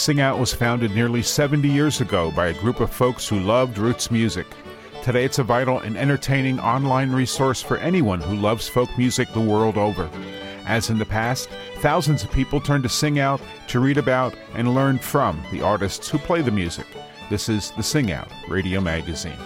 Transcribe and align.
Sing 0.00 0.18
Out 0.18 0.38
was 0.38 0.54
founded 0.54 0.92
nearly 0.94 1.20
70 1.20 1.68
years 1.68 2.00
ago 2.00 2.30
by 2.30 2.46
a 2.46 2.58
group 2.58 2.80
of 2.80 2.88
folks 2.88 3.28
who 3.28 3.38
loved 3.38 3.76
roots 3.76 4.10
music. 4.10 4.46
Today 5.02 5.26
it's 5.26 5.38
a 5.38 5.44
vital 5.44 5.80
and 5.80 5.94
entertaining 5.94 6.58
online 6.58 7.10
resource 7.10 7.60
for 7.60 7.76
anyone 7.76 8.18
who 8.18 8.34
loves 8.34 8.66
folk 8.66 8.88
music 8.96 9.30
the 9.34 9.40
world 9.40 9.76
over. 9.76 10.08
As 10.64 10.88
in 10.88 10.98
the 10.98 11.04
past, 11.04 11.50
thousands 11.80 12.24
of 12.24 12.32
people 12.32 12.62
turn 12.62 12.80
to 12.80 12.88
Sing 12.88 13.18
Out 13.18 13.42
to 13.68 13.78
read 13.78 13.98
about 13.98 14.34
and 14.54 14.74
learn 14.74 14.98
from 14.98 15.38
the 15.52 15.60
artists 15.60 16.08
who 16.08 16.16
play 16.16 16.40
the 16.40 16.50
music. 16.50 16.86
This 17.28 17.50
is 17.50 17.70
the 17.72 17.82
Sing 17.82 18.10
Out 18.10 18.32
Radio 18.48 18.80
Magazine. 18.80 19.36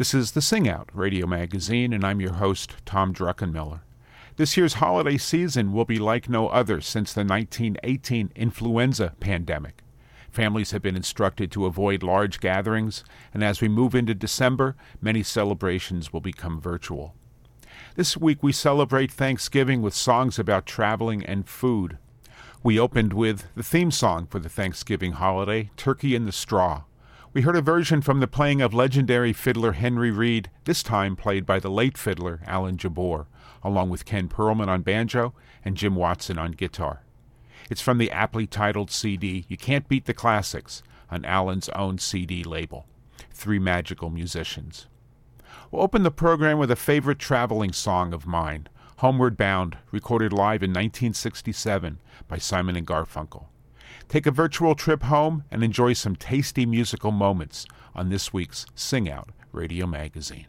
This 0.00 0.14
is 0.14 0.32
the 0.32 0.40
Sing 0.40 0.66
Out 0.66 0.88
radio 0.94 1.26
magazine, 1.26 1.92
and 1.92 2.06
I'm 2.06 2.22
your 2.22 2.32
host, 2.32 2.76
Tom 2.86 3.12
Druckenmiller. 3.12 3.80
This 4.36 4.56
year's 4.56 4.80
holiday 4.80 5.18
season 5.18 5.74
will 5.74 5.84
be 5.84 5.98
like 5.98 6.26
no 6.26 6.48
other 6.48 6.80
since 6.80 7.12
the 7.12 7.22
1918 7.22 8.32
influenza 8.34 9.12
pandemic. 9.20 9.82
Families 10.30 10.70
have 10.70 10.80
been 10.80 10.96
instructed 10.96 11.52
to 11.52 11.66
avoid 11.66 12.02
large 12.02 12.40
gatherings, 12.40 13.04
and 13.34 13.44
as 13.44 13.60
we 13.60 13.68
move 13.68 13.94
into 13.94 14.14
December, 14.14 14.74
many 15.02 15.22
celebrations 15.22 16.14
will 16.14 16.22
become 16.22 16.62
virtual. 16.62 17.14
This 17.94 18.16
week 18.16 18.42
we 18.42 18.52
celebrate 18.52 19.12
Thanksgiving 19.12 19.82
with 19.82 19.92
songs 19.92 20.38
about 20.38 20.64
traveling 20.64 21.26
and 21.26 21.46
food. 21.46 21.98
We 22.62 22.80
opened 22.80 23.12
with 23.12 23.54
the 23.54 23.62
theme 23.62 23.90
song 23.90 24.28
for 24.28 24.38
the 24.38 24.48
Thanksgiving 24.48 25.12
holiday, 25.12 25.68
Turkey 25.76 26.14
in 26.14 26.24
the 26.24 26.32
Straw. 26.32 26.84
We 27.32 27.42
heard 27.42 27.54
a 27.54 27.62
version 27.62 28.00
from 28.00 28.18
the 28.18 28.26
playing 28.26 28.60
of 28.60 28.74
legendary 28.74 29.32
fiddler 29.32 29.70
Henry 29.72 30.10
Reed, 30.10 30.50
this 30.64 30.82
time 30.82 31.14
played 31.14 31.46
by 31.46 31.60
the 31.60 31.70
late 31.70 31.96
fiddler 31.96 32.40
Alan 32.44 32.76
Jabbour, 32.76 33.26
along 33.62 33.88
with 33.88 34.04
Ken 34.04 34.28
Perlman 34.28 34.66
on 34.66 34.82
banjo 34.82 35.32
and 35.64 35.76
Jim 35.76 35.94
Watson 35.94 36.38
on 36.38 36.50
guitar. 36.50 37.04
It's 37.70 37.80
from 37.80 37.98
the 37.98 38.10
aptly 38.10 38.48
titled 38.48 38.90
CD 38.90 39.44
You 39.46 39.56
Can't 39.56 39.88
Beat 39.88 40.06
the 40.06 40.12
Classics 40.12 40.82
on 41.08 41.24
Alan's 41.24 41.68
own 41.68 41.98
CD 41.98 42.42
label. 42.42 42.86
Three 43.30 43.60
magical 43.60 44.10
musicians. 44.10 44.88
We'll 45.70 45.82
open 45.82 46.02
the 46.02 46.10
program 46.10 46.58
with 46.58 46.72
a 46.72 46.76
favorite 46.76 47.20
traveling 47.20 47.72
song 47.72 48.12
of 48.12 48.26
mine, 48.26 48.66
Homeward 48.96 49.36
Bound, 49.36 49.78
recorded 49.92 50.32
live 50.32 50.64
in 50.64 50.70
1967 50.70 52.00
by 52.26 52.38
Simon 52.38 52.74
and 52.74 52.86
Garfunkel. 52.88 53.44
Take 54.10 54.26
a 54.26 54.32
virtual 54.32 54.74
trip 54.74 55.04
home 55.04 55.44
and 55.52 55.62
enjoy 55.62 55.92
some 55.92 56.16
tasty 56.16 56.66
musical 56.66 57.12
moments 57.12 57.64
on 57.94 58.08
this 58.08 58.32
week's 58.32 58.66
Sing 58.74 59.08
Out 59.08 59.28
Radio 59.52 59.86
Magazine. 59.86 60.48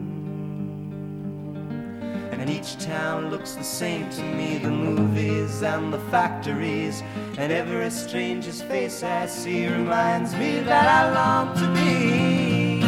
And 2.33 2.49
each 2.49 2.77
town 2.77 3.29
looks 3.29 3.53
the 3.55 3.63
same 3.63 4.09
to 4.11 4.23
me 4.23 4.57
the 4.57 4.69
movies 4.69 5.61
and 5.63 5.93
the 5.93 5.99
factories. 6.11 7.03
And 7.37 7.51
every 7.51 7.89
stranger's 7.89 8.61
face 8.61 9.03
I 9.03 9.25
see 9.27 9.67
reminds 9.67 10.33
me 10.35 10.59
that 10.59 10.87
I 10.87 11.11
long 11.13 11.55
to 11.57 11.67
be 11.73 12.81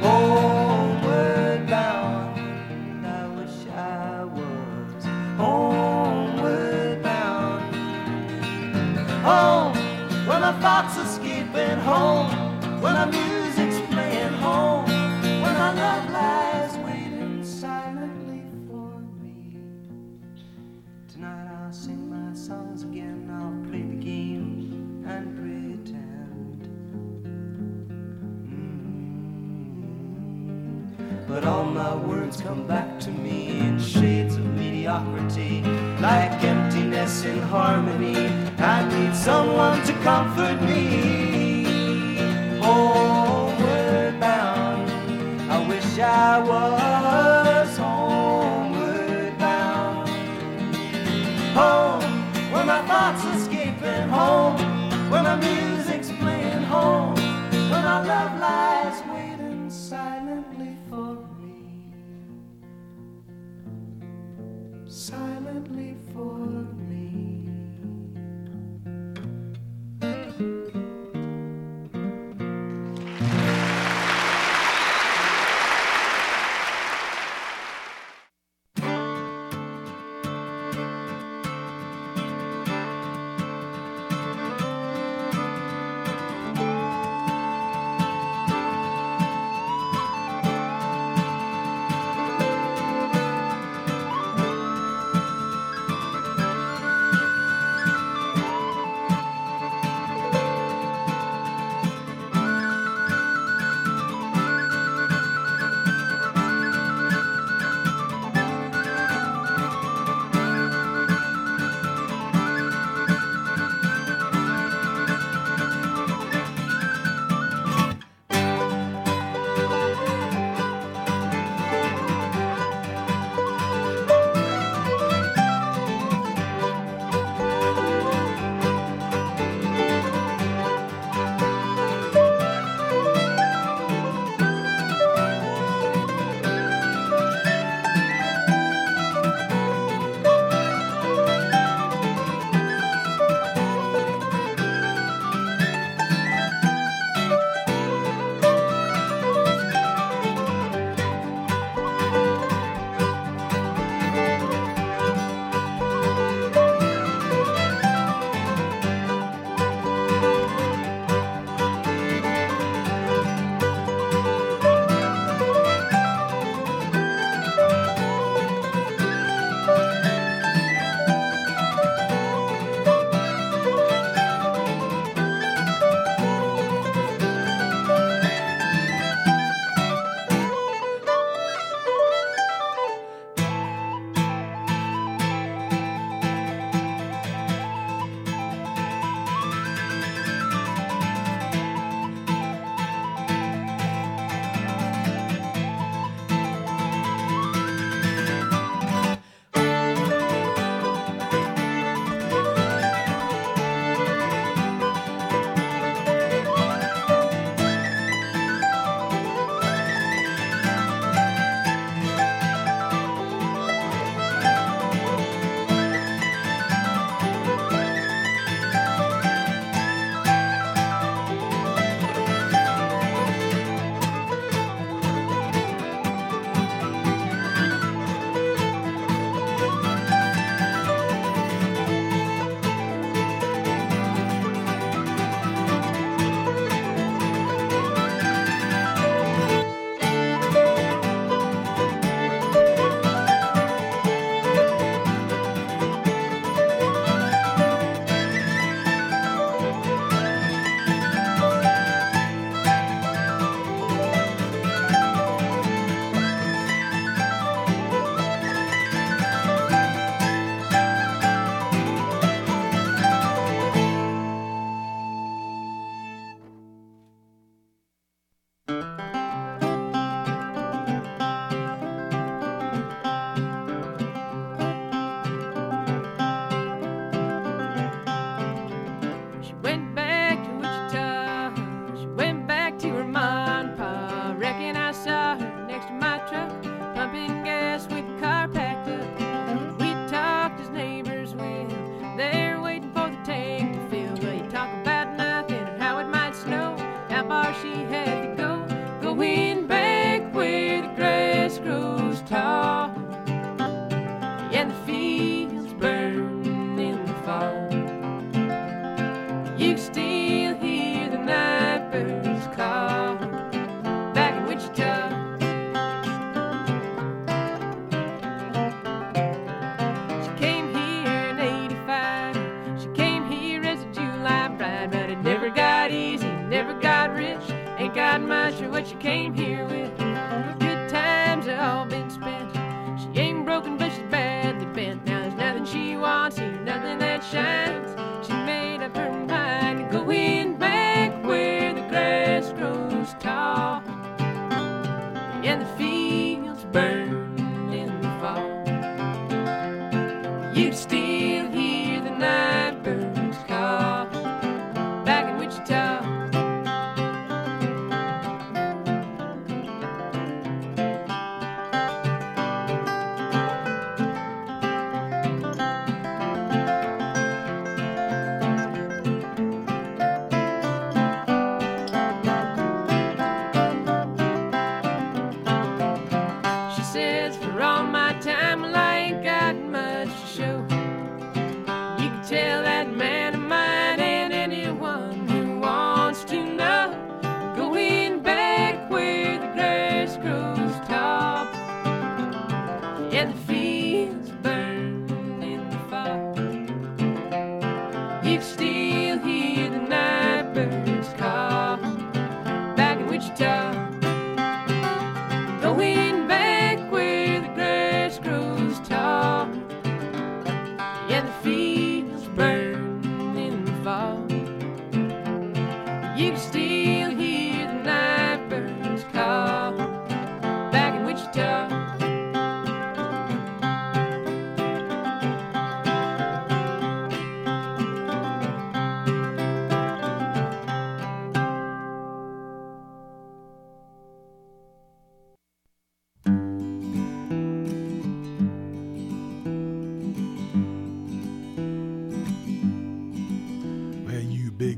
homeward 0.00 0.71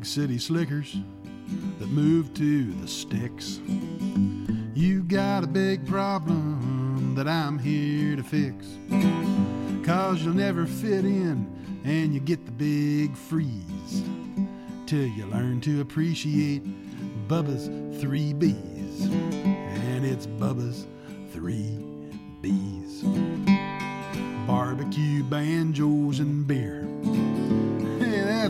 city 0.05 0.39
slickers 0.39 0.97
that 1.79 1.89
moved 1.89 2.37
to 2.37 2.73
the 2.73 2.89
sticks, 2.89 3.61
you 4.75 5.03
got 5.03 5.45
a 5.45 5.47
big 5.47 5.87
problem 5.87 7.15
that 7.15 7.29
I'm 7.29 7.59
here 7.59 8.17
to 8.17 8.23
fix. 8.23 8.67
Cause 9.85 10.23
you'll 10.23 10.35
never 10.35 10.67
fit 10.67 11.05
in 11.05 11.51
and 11.85 12.15
you 12.15 12.21
get 12.21 12.45
the 12.47 12.53
big 12.53 13.17
freeze 13.17 14.03
till 14.87 15.07
you 15.07 15.27
learn 15.27 15.61
to 15.63 15.81
appreciate 15.81 16.63
Bubba's 17.29 17.67
three 18.01 18.33
B's. 18.33 19.07
And 19.07 20.05
it's 20.05 20.27
Bubba's 20.27 20.87
three 21.33 21.79
B's 22.41 23.03
barbecue, 24.47 25.23
banjos, 25.25 26.21
and 26.21 26.47
beer. 26.47 26.94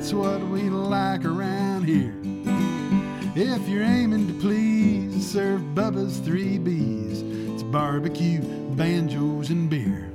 That's 0.04 0.12
what 0.12 0.42
we 0.49 0.68
like 0.68 1.25
around 1.25 1.84
here. 1.84 2.12
If 3.34 3.66
you're 3.66 3.84
aiming 3.84 4.26
to 4.28 4.34
please, 4.34 5.26
serve 5.32 5.62
Bubba's 5.75 6.18
three 6.18 6.58
B's. 6.58 7.23
It's 7.23 7.62
barbecue, 7.62 8.42
banjos, 8.75 9.49
and 9.49 9.70
beer. 9.70 10.11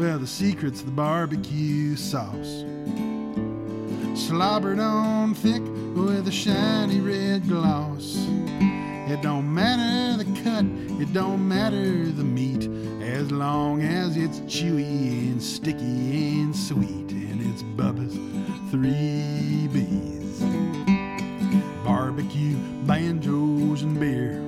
Well, 0.00 0.18
the 0.18 0.26
secret's 0.26 0.80
the 0.80 0.92
barbecue 0.92 1.94
sauce. 1.94 2.64
Slobbered 4.14 4.78
on 4.78 5.34
thick 5.34 5.60
with 5.94 6.26
a 6.26 6.32
shiny 6.32 7.00
red 7.00 7.46
gloss. 7.48 8.16
It 9.10 9.20
don't 9.20 9.52
matter 9.52 10.24
the 10.24 10.40
cut, 10.42 10.64
it 11.02 11.12
don't 11.12 11.46
matter 11.46 12.10
the 12.10 12.24
meat, 12.24 12.45
as 13.16 13.32
long 13.32 13.80
as 13.80 14.14
it's 14.18 14.40
chewy 14.40 15.30
and 15.32 15.42
sticky 15.42 16.42
and 16.42 16.54
sweet. 16.54 17.10
And 17.12 17.40
it's 17.40 17.62
Bubba's 17.62 18.14
three 18.70 19.68
B's 19.72 20.40
barbecue, 21.82 22.56
banjos, 22.84 23.82
and 23.82 23.98
beer. 23.98 24.42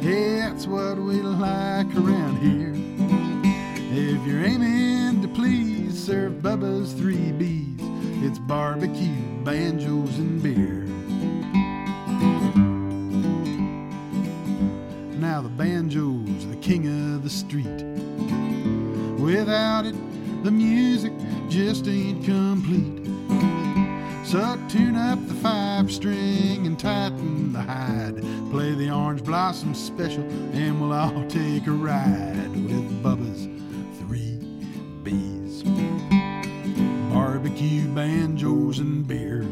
Yeah, 0.00 0.48
that's 0.48 0.66
what 0.66 0.96
we 0.96 1.20
like 1.20 1.94
around 1.94 2.38
here. 2.38 2.72
If 3.92 4.26
you're 4.26 4.44
aiming 4.44 5.20
to 5.20 5.28
please, 5.28 6.02
serve 6.02 6.34
Bubba's 6.40 6.94
three 6.94 7.32
B's. 7.32 7.80
It's 8.24 8.38
barbecue, 8.38 9.14
banjos, 9.44 10.16
and 10.18 10.42
beer. 10.42 10.51
Just 21.52 21.86
ain't 21.86 22.24
complete. 22.24 23.04
So 24.24 24.58
tune 24.70 24.96
up 24.96 25.18
the 25.28 25.34
five 25.34 25.92
string 25.92 26.66
and 26.66 26.78
tighten 26.78 27.52
the 27.52 27.60
hide. 27.60 28.22
Play 28.50 28.72
the 28.72 28.90
orange 28.90 29.22
blossom 29.22 29.74
special, 29.74 30.22
and 30.54 30.80
we'll 30.80 30.94
all 30.94 31.26
take 31.28 31.66
a 31.66 31.70
ride 31.70 32.50
with 32.52 33.02
Bubba's 33.02 33.48
three 33.98 34.38
B's 35.02 35.62
barbecue, 37.12 37.86
banjos, 37.88 38.78
and 38.78 39.06
beer. 39.06 39.44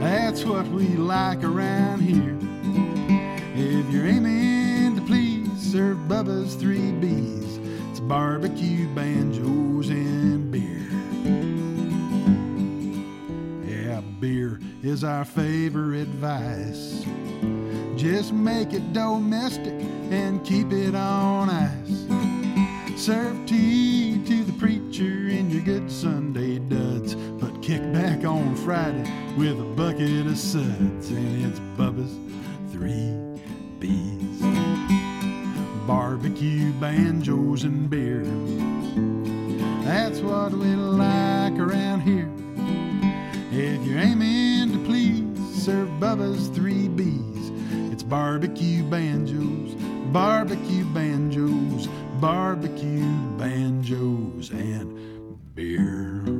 That's 0.00 0.42
what 0.42 0.66
we 0.68 0.86
like 0.96 1.44
around 1.44 2.00
here. 2.00 2.38
If 3.54 3.92
you're 3.92 4.06
aiming 4.06 4.96
to 4.96 5.02
please, 5.02 5.50
serve 5.60 5.98
Bubba's 6.08 6.54
three 6.54 6.92
B's. 6.92 7.65
Barbecue, 8.08 8.86
banjos, 8.94 9.88
and 9.88 10.52
beer. 10.52 10.86
Yeah, 13.66 14.00
beer 14.20 14.60
is 14.84 15.02
our 15.02 15.24
favorite 15.24 16.06
vice. 16.08 17.04
Just 17.96 18.32
make 18.32 18.72
it 18.72 18.92
domestic 18.92 19.74
and 20.10 20.44
keep 20.44 20.72
it 20.72 20.94
on 20.94 21.50
ice. 21.50 22.06
Serve 22.96 23.44
tea 23.44 24.22
to 24.24 24.44
the 24.44 24.52
preacher 24.52 25.28
in 25.28 25.50
your 25.50 25.62
good 25.62 25.90
Sunday 25.90 26.60
duds, 26.60 27.16
but 27.16 27.60
kick 27.60 27.82
back 27.92 28.24
on 28.24 28.54
Friday 28.54 29.10
with 29.36 29.58
a 29.58 29.64
bucket 29.74 30.26
of 30.28 30.38
suds, 30.38 31.10
and 31.10 31.44
it's 31.44 31.58
Bubba's 31.76 32.16
three 32.72 33.12
B's 33.80 34.15
barbecue, 35.86 36.72
banjos, 36.72 37.62
and 37.62 37.88
beer. 37.88 38.24
That's 39.84 40.18
what 40.18 40.50
we 40.52 40.74
like 40.74 41.58
around 41.60 42.00
here. 42.00 42.28
If 43.52 43.86
you're 43.86 44.00
aiming 44.00 44.72
to 44.72 44.78
please, 44.84 45.64
serve 45.64 45.88
Bubba's 46.00 46.48
three 46.48 46.88
B's. 46.88 47.52
It's 47.92 48.02
barbecue, 48.02 48.82
banjos, 48.82 49.74
barbecue, 50.12 50.84
banjos, 50.86 51.86
barbecue, 52.20 53.08
banjos, 53.38 54.50
and 54.50 55.54
beer. 55.54 56.35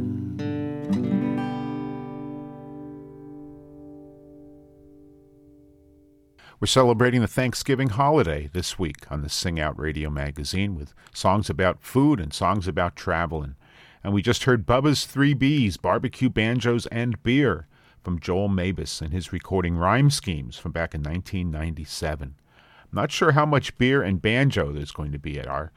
We're 6.59 6.67
celebrating 6.69 7.21
the 7.21 7.27
Thanksgiving 7.27 7.91
holiday 7.91 8.49
this 8.51 8.79
week 8.79 9.13
on 9.13 9.21
the 9.21 9.29
Sing 9.29 9.61
Out 9.61 9.79
Radio 9.79 10.09
magazine 10.09 10.75
with 10.75 10.95
songs 11.13 11.51
about 11.51 11.83
food 11.83 12.19
and 12.19 12.33
songs 12.33 12.67
about 12.67 12.97
traveling. 12.97 13.57
And 14.03 14.15
we 14.15 14.23
just 14.23 14.45
heard 14.45 14.65
Bubba's 14.65 15.05
Three 15.05 15.35
B's, 15.35 15.77
Barbecue 15.77 16.31
Banjos 16.31 16.87
and 16.87 17.23
Beer, 17.23 17.67
from 18.03 18.19
Joel 18.19 18.49
Mabus 18.49 19.03
and 19.03 19.13
his 19.13 19.35
recording 19.35 19.77
Rhyme 19.77 20.09
Schemes 20.09 20.57
from 20.57 20.73
back 20.73 20.95
in 20.95 21.03
1997. 21.03 22.37
I'm 22.57 22.89
not 22.91 23.13
sure 23.13 23.33
how 23.33 23.45
much 23.45 23.77
beer 23.77 24.03
and 24.03 24.23
banjo 24.23 24.73
there's 24.73 24.93
going 24.93 25.13
to 25.13 25.19
be 25.19 25.39
at 25.39 25.47
our 25.47 25.73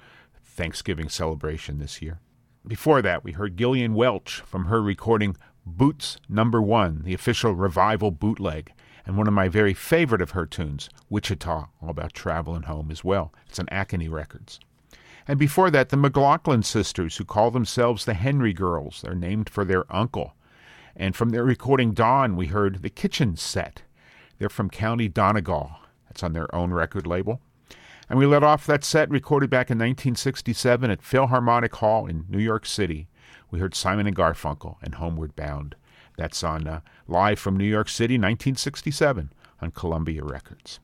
Thanksgiving 0.45 1.09
celebration 1.09 1.79
this 1.79 2.01
year. 2.01 2.21
Before 2.65 3.01
that, 3.01 3.25
we 3.25 3.33
heard 3.33 3.57
Gillian 3.57 3.95
Welch 3.95 4.36
from 4.45 4.65
her 4.65 4.81
recording 4.81 5.36
Boots 5.65 6.15
Number 6.29 6.62
One, 6.62 7.01
the 7.03 7.13
official 7.13 7.53
revival 7.53 8.12
bootleg, 8.12 8.71
and 9.10 9.18
one 9.18 9.28
of 9.28 9.34
my 9.34 9.50
very 9.50 9.74
favorite 9.74 10.22
of 10.22 10.30
her 10.32 10.46
tunes, 10.46 10.88
Wichita, 11.10 11.68
all 11.82 11.89
about 11.89 12.13
traveling 12.13 12.62
home 12.62 12.92
as 12.92 13.04
well. 13.04 13.34
It's 13.48 13.58
on 13.58 13.68
Acony 13.72 14.08
Records. 14.08 14.60
And 15.28 15.39
before 15.39 15.72
that, 15.72 15.89
the 15.89 15.98
McLaughlin 15.98 16.62
sisters, 16.62 17.18
who 17.18 17.25
call 17.25 17.50
themselves 17.50 18.06
the 18.06 18.13
Henry 18.13 18.54
Girls. 18.54 19.01
They're 19.01 19.16
named 19.16 19.50
for 19.50 19.66
their 19.66 19.92
uncle. 19.92 20.36
And 20.96 21.16
from 21.16 21.32
their 21.32 21.44
recording 21.44 21.94
Dawn, 21.94 22.36
we 22.36 22.46
heard 22.46 22.84
The 22.84 22.92
Kitchen 22.92 23.36
Set. 23.36 23.82
They're 24.38 24.48
from 24.48 24.70
County 24.70 25.08
Donegal. 25.08 25.72
That's 26.06 26.22
on 26.22 26.34
their 26.34 26.54
own 26.54 26.72
record 26.72 27.08
label. 27.08 27.42
And 28.12 28.20
we 28.20 28.28
let 28.28 28.44
off 28.44 28.68
that 28.68 28.84
set 28.84 29.10
recorded 29.10 29.50
back 29.50 29.72
in 29.72 29.80
1967 29.80 30.92
at 30.92 31.01
Philharmonic 31.01 31.75
Hall 31.78 32.06
in 32.06 32.25
New 32.30 32.38
York 32.38 32.68
City. 32.68 33.08
We 33.50 33.58
heard 33.58 33.74
Simon 33.74 34.06
and 34.06 34.16
Garfunkel 34.16 34.75
and 34.84 34.94
Homeward 34.94 35.36
Bound. 35.36 35.74
That's 36.20 36.44
on 36.44 36.68
uh, 36.68 36.82
live 37.08 37.40
from 37.40 37.56
New 37.56 37.64
York 37.64 37.88
City, 37.88 38.16
1967, 38.16 39.32
on 39.62 39.72
Columbia 39.72 40.22
Records. 40.22 40.82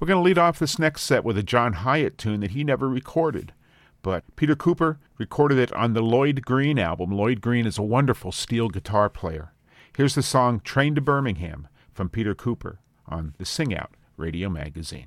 We're 0.00 0.08
going 0.08 0.18
to 0.18 0.24
lead 0.24 0.36
off 0.36 0.58
this 0.58 0.80
next 0.80 1.02
set 1.02 1.22
with 1.22 1.38
a 1.38 1.44
John 1.44 1.74
Hiatt 1.74 2.18
tune 2.18 2.40
that 2.40 2.50
he 2.50 2.64
never 2.64 2.88
recorded. 2.88 3.52
But 4.02 4.24
Peter 4.34 4.56
Cooper 4.56 4.98
recorded 5.16 5.58
it 5.58 5.72
on 5.74 5.92
the 5.92 6.02
Lloyd 6.02 6.44
Green 6.44 6.76
album. 6.76 7.12
Lloyd 7.12 7.40
Green 7.40 7.66
is 7.66 7.78
a 7.78 7.82
wonderful 7.82 8.32
steel 8.32 8.68
guitar 8.68 9.08
player. 9.08 9.52
Here's 9.96 10.16
the 10.16 10.24
song 10.24 10.58
Train 10.58 10.96
to 10.96 11.00
Birmingham 11.00 11.68
from 11.94 12.08
Peter 12.08 12.34
Cooper 12.34 12.80
on 13.06 13.34
the 13.38 13.46
Sing 13.46 13.72
Out 13.72 13.94
Radio 14.16 14.48
Magazine. 14.48 15.06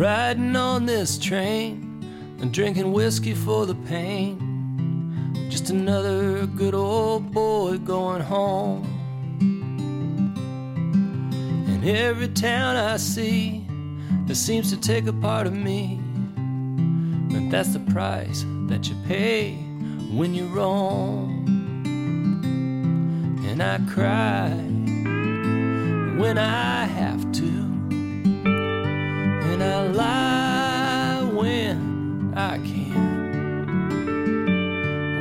Riding 0.00 0.56
on 0.56 0.86
this 0.86 1.18
train 1.18 2.02
and 2.40 2.54
drinking 2.54 2.90
whiskey 2.90 3.34
for 3.34 3.66
the 3.66 3.74
pain. 3.74 4.38
Just 5.50 5.68
another 5.68 6.46
good 6.46 6.74
old 6.74 7.30
boy 7.32 7.76
going 7.76 8.22
home. 8.22 8.82
And 11.68 11.86
every 11.86 12.28
town 12.28 12.76
I 12.76 12.96
see 12.96 13.66
that 14.26 14.36
seems 14.36 14.70
to 14.70 14.80
take 14.80 15.06
a 15.06 15.12
part 15.12 15.46
of 15.46 15.52
me. 15.52 16.00
And 16.36 17.52
that's 17.52 17.74
the 17.74 17.80
price 17.92 18.46
that 18.68 18.88
you 18.88 18.96
pay 19.06 19.52
when 20.14 20.34
you 20.34 20.46
roam. 20.46 21.44
And 23.46 23.62
I 23.62 23.78
cry 23.92 24.48
when 26.18 26.38
I 26.38 26.86
have 26.86 27.30
to. 27.32 27.49
And 29.60 29.68
I 29.68 29.82
lie 29.88 31.22
when 31.34 32.32
I 32.34 32.56
can. 32.56 33.66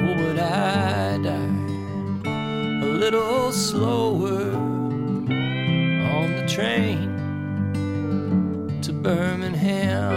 Oh, 0.07 0.15
but 0.15 0.39
I 0.39 1.17
die 1.21 1.59
a 2.81 2.85
little 2.85 3.51
slower 3.51 4.53
on 6.15 6.35
the 6.37 6.45
train 6.47 7.09
to 8.81 8.93
Birmingham. 8.93 10.15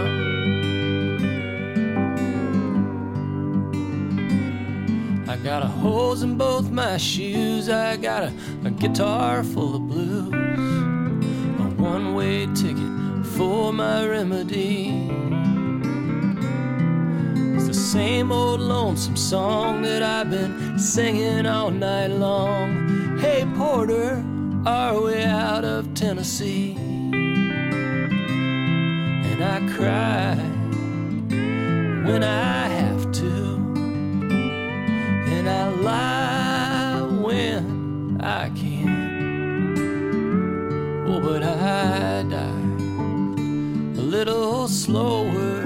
I 5.27 5.35
got 5.35 5.63
a 5.63 5.67
holes 5.67 6.23
in 6.23 6.37
both 6.37 6.71
my 6.71 6.95
shoes. 6.95 7.67
I 7.67 7.97
got 7.97 8.23
a, 8.23 8.33
a 8.63 8.71
guitar 8.71 9.43
full 9.43 9.75
of 9.75 9.87
blues. 9.89 10.31
A 10.31 11.67
one 11.75 12.15
way 12.15 12.45
ticket 12.55 12.82
for 13.37 13.73
my 13.73 14.05
remedy. 14.05 14.89
It's 17.55 17.67
the 17.67 17.73
same 17.73 18.31
old 18.31 18.59
lonesome 18.61 19.15
song 19.15 19.81
that 19.81 20.03
I've 20.03 20.29
been 20.29 20.77
singing 20.77 21.47
all 21.47 21.71
night 21.71 22.11
long. 22.11 23.17
Hey, 23.17 23.47
Porter, 23.55 24.23
are 24.65 25.01
we 25.01 25.23
out 25.23 25.65
of 25.65 25.93
Tennessee? 25.95 26.75
And 29.31 29.43
I 29.43 29.67
cry 29.75 30.35
when 32.05 32.23
I 32.23 32.67
have 32.67 33.11
to, 33.13 33.55
and 35.33 35.49
I 35.49 35.69
lie 35.69 37.01
when 37.21 38.21
I 38.21 38.49
can. 38.49 38.93
Oh, 41.07 41.19
but 41.19 41.41
I 41.43 42.12
little 44.25 44.69
slower 44.69 45.65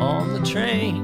on 0.00 0.32
the 0.32 0.40
train 0.48 0.99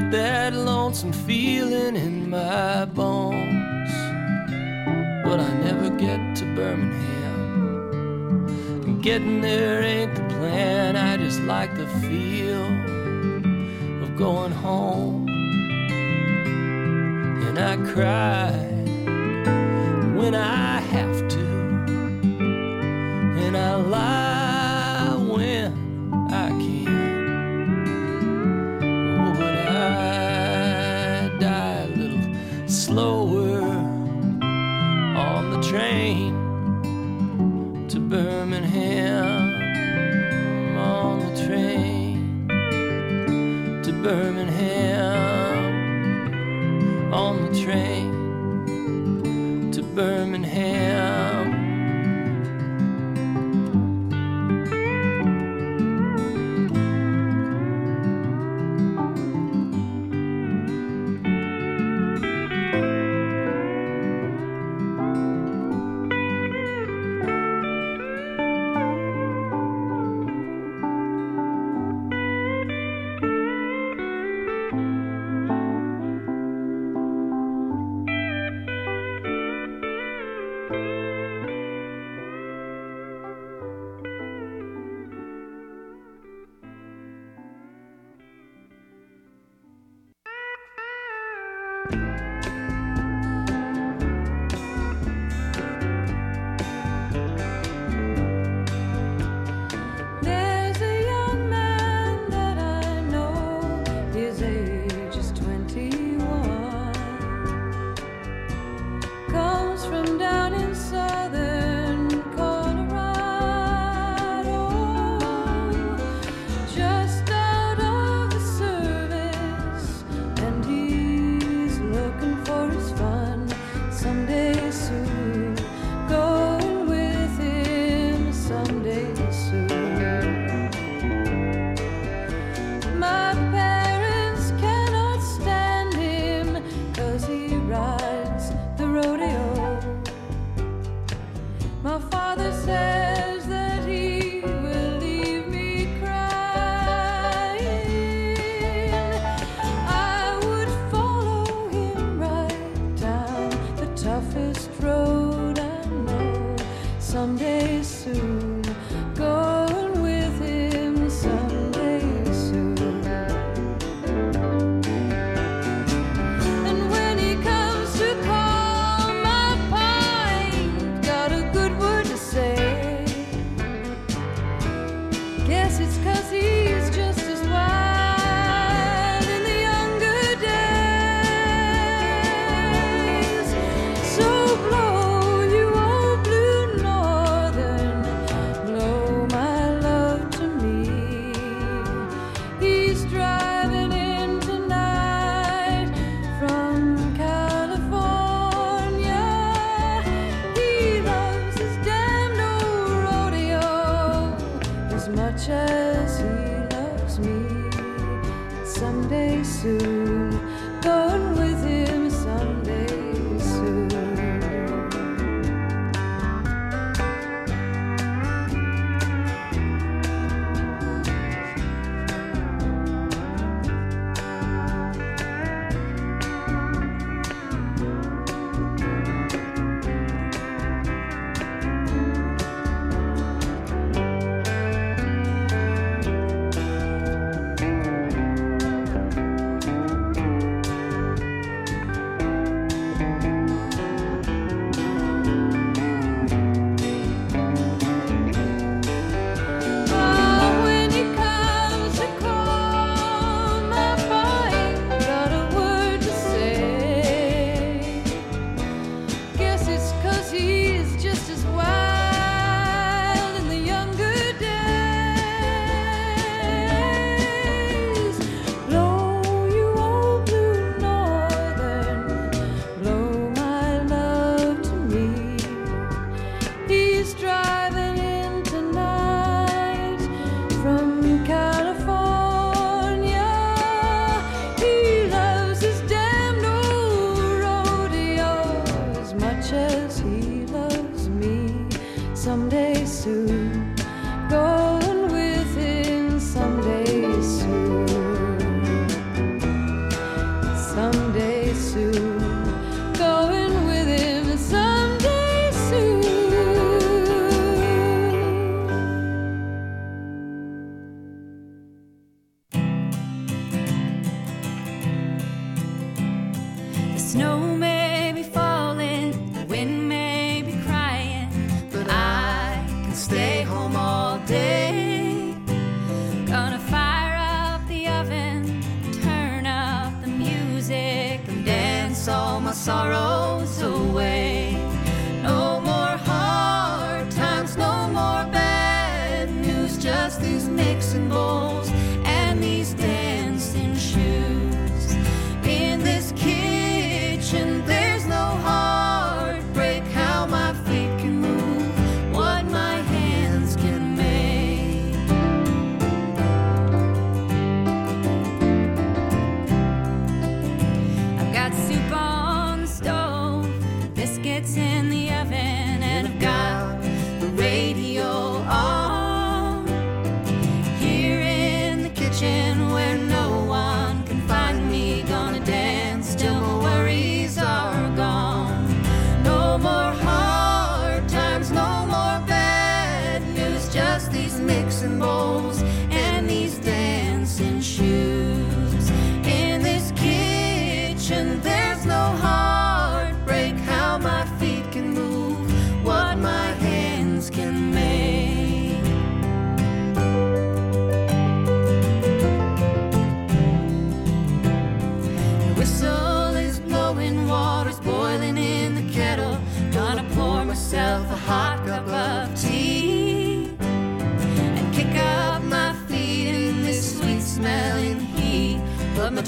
get 0.00 0.10
that 0.10 0.52
lonesome 0.52 1.10
feeling 1.10 1.96
in 1.96 2.28
my 2.28 2.84
bones. 2.84 3.90
But 5.24 5.40
I 5.40 5.50
never 5.64 5.88
get 5.88 6.36
to 6.36 6.44
Birmingham. 6.54 8.46
And 8.84 9.02
getting 9.02 9.40
there 9.40 9.80
ain't 9.80 10.14
the 10.14 10.20
plan. 10.34 10.96
I 10.96 11.16
just 11.16 11.40
like 11.40 11.74
the 11.78 11.86
feel 12.02 12.66
of 14.02 14.14
going 14.18 14.52
home. 14.52 15.26
And 17.46 17.58
I 17.58 17.76
cry 17.94 18.52
when 20.14 20.34
I 20.34 20.65
Birmingham. 44.06 45.12
On 47.12 47.34
the 47.42 47.60
train 47.60 48.05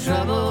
But 0.09 0.48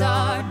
are 0.00 0.47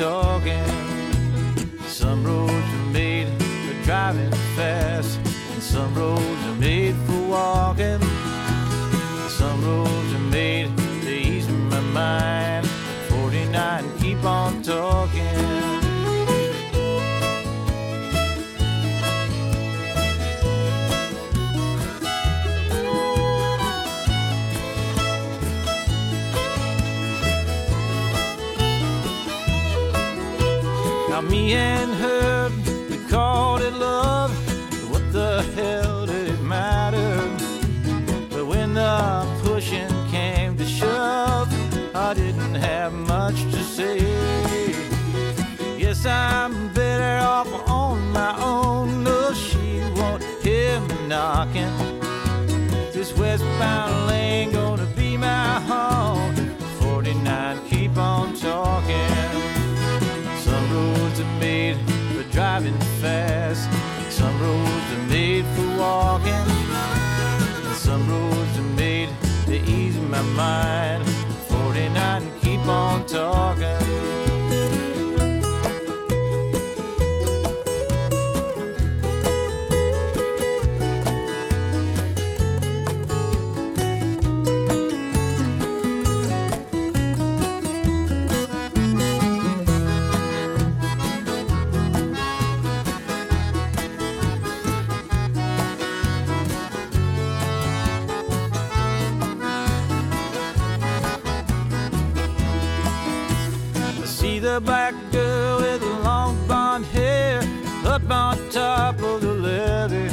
keep 0.00 0.29
much 43.30 43.42
to 43.52 43.62
say. 43.62 43.98
Yes, 45.78 46.04
I'm 46.04 46.72
better 46.72 47.24
off 47.24 47.48
on 47.68 48.10
my 48.12 48.34
own. 48.42 49.04
No, 49.04 49.32
she 49.32 49.80
won't 49.96 50.22
hear 50.42 50.80
me 50.80 50.96
knocking. 51.06 51.72
This 52.92 53.16
westbound 53.16 54.08
lane 54.08 54.50
gonna 54.52 54.86
be 54.96 55.16
my 55.16 55.60
home. 55.72 56.34
49, 56.80 57.68
keep 57.68 57.96
on 57.96 58.34
talking. 58.34 59.16
Some 60.46 60.66
roads 60.74 61.20
are 61.20 61.34
made 61.38 61.76
for 62.12 62.24
driving 62.32 62.78
fast. 63.00 63.68
Some 64.10 64.34
roads 64.42 64.88
are 64.96 65.06
made 65.08 65.44
for 65.54 65.68
walking. 65.78 66.46
Some 67.74 68.02
roads 68.10 68.58
are 68.58 68.72
made 68.84 69.10
to 69.46 69.56
ease 69.70 69.98
my 70.14 70.22
mind. 70.22 71.09
49, 72.70 73.04
keep 73.04 73.10
on 73.10 73.58
talking. 73.58 73.89
Top 108.50 109.00
of 109.00 109.20
the 109.20 109.32
levee. 109.32 110.08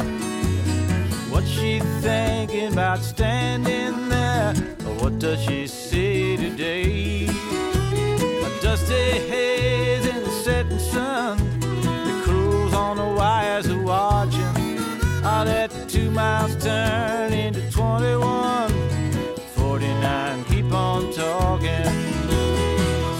What's 1.31 1.47
she 1.47 1.79
thinking 2.01 2.73
about 2.73 2.99
standing 2.99 4.09
there? 4.09 4.53
What 4.99 5.17
does 5.17 5.41
she 5.43 5.65
see 5.65 6.37
today? 6.37 7.25
A 7.25 8.61
dusty 8.61 8.93
haze 8.93 10.05
in 10.05 10.23
the 10.23 10.29
setting 10.29 10.77
sun. 10.77 11.37
The 11.59 12.21
crews 12.23 12.73
on 12.73 12.97
the 12.97 13.05
wires 13.05 13.67
are 13.69 13.81
watching. 13.81 14.77
How 15.23 15.43
that 15.43 15.71
two 15.87 16.11
miles 16.11 16.55
turn 16.63 17.33
into 17.33 17.61
21. 17.71 18.69
49, 19.55 20.43
keep 20.45 20.71
on 20.71 21.11
talking. 21.13 21.85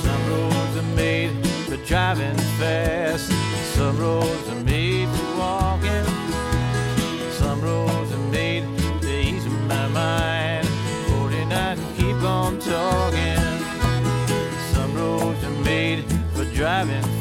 Some 0.04 0.30
roads 0.30 0.78
are 0.78 0.96
made 0.96 1.32
for 1.68 1.78
driving 1.88 2.38
fast. 2.60 3.32
Some 3.76 3.98
roads 4.00 4.50
are 4.50 4.64
made 4.64 4.77
driving 16.86 17.17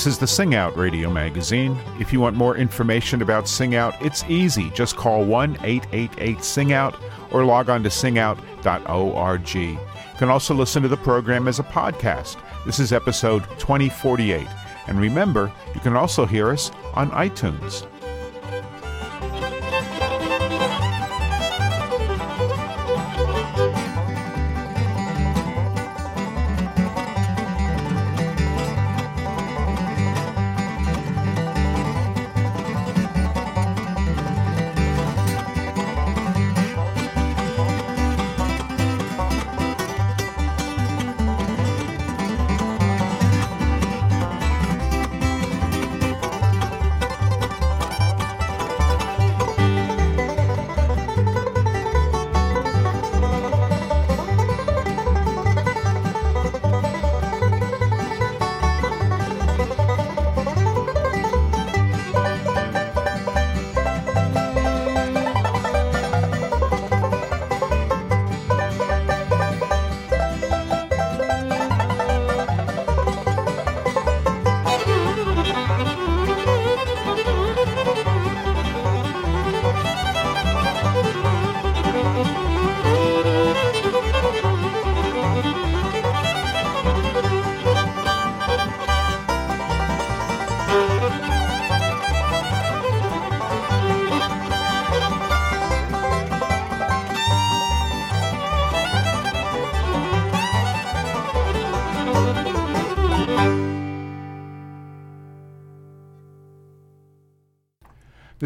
This 0.00 0.14
is 0.14 0.18
the 0.18 0.26
Sing 0.26 0.54
Out 0.54 0.78
Radio 0.78 1.10
Magazine. 1.10 1.76
If 1.98 2.10
you 2.10 2.20
want 2.20 2.34
more 2.34 2.56
information 2.56 3.20
about 3.20 3.46
Sing 3.46 3.74
Out, 3.74 4.00
it's 4.00 4.24
easy. 4.30 4.70
Just 4.70 4.96
call 4.96 5.26
1 5.26 5.58
888 5.62 6.42
Sing 6.42 6.72
Out 6.72 6.98
or 7.30 7.44
log 7.44 7.68
on 7.68 7.82
to 7.82 7.90
singout.org. 7.90 9.54
You 9.54 9.78
can 10.16 10.30
also 10.30 10.54
listen 10.54 10.82
to 10.84 10.88
the 10.88 10.96
program 10.96 11.46
as 11.48 11.58
a 11.58 11.64
podcast. 11.64 12.38
This 12.64 12.80
is 12.80 12.94
episode 12.94 13.42
2048. 13.58 14.46
And 14.86 14.98
remember, 14.98 15.52
you 15.74 15.80
can 15.80 15.94
also 15.94 16.24
hear 16.24 16.48
us 16.48 16.70
on 16.94 17.10
iTunes. 17.10 17.86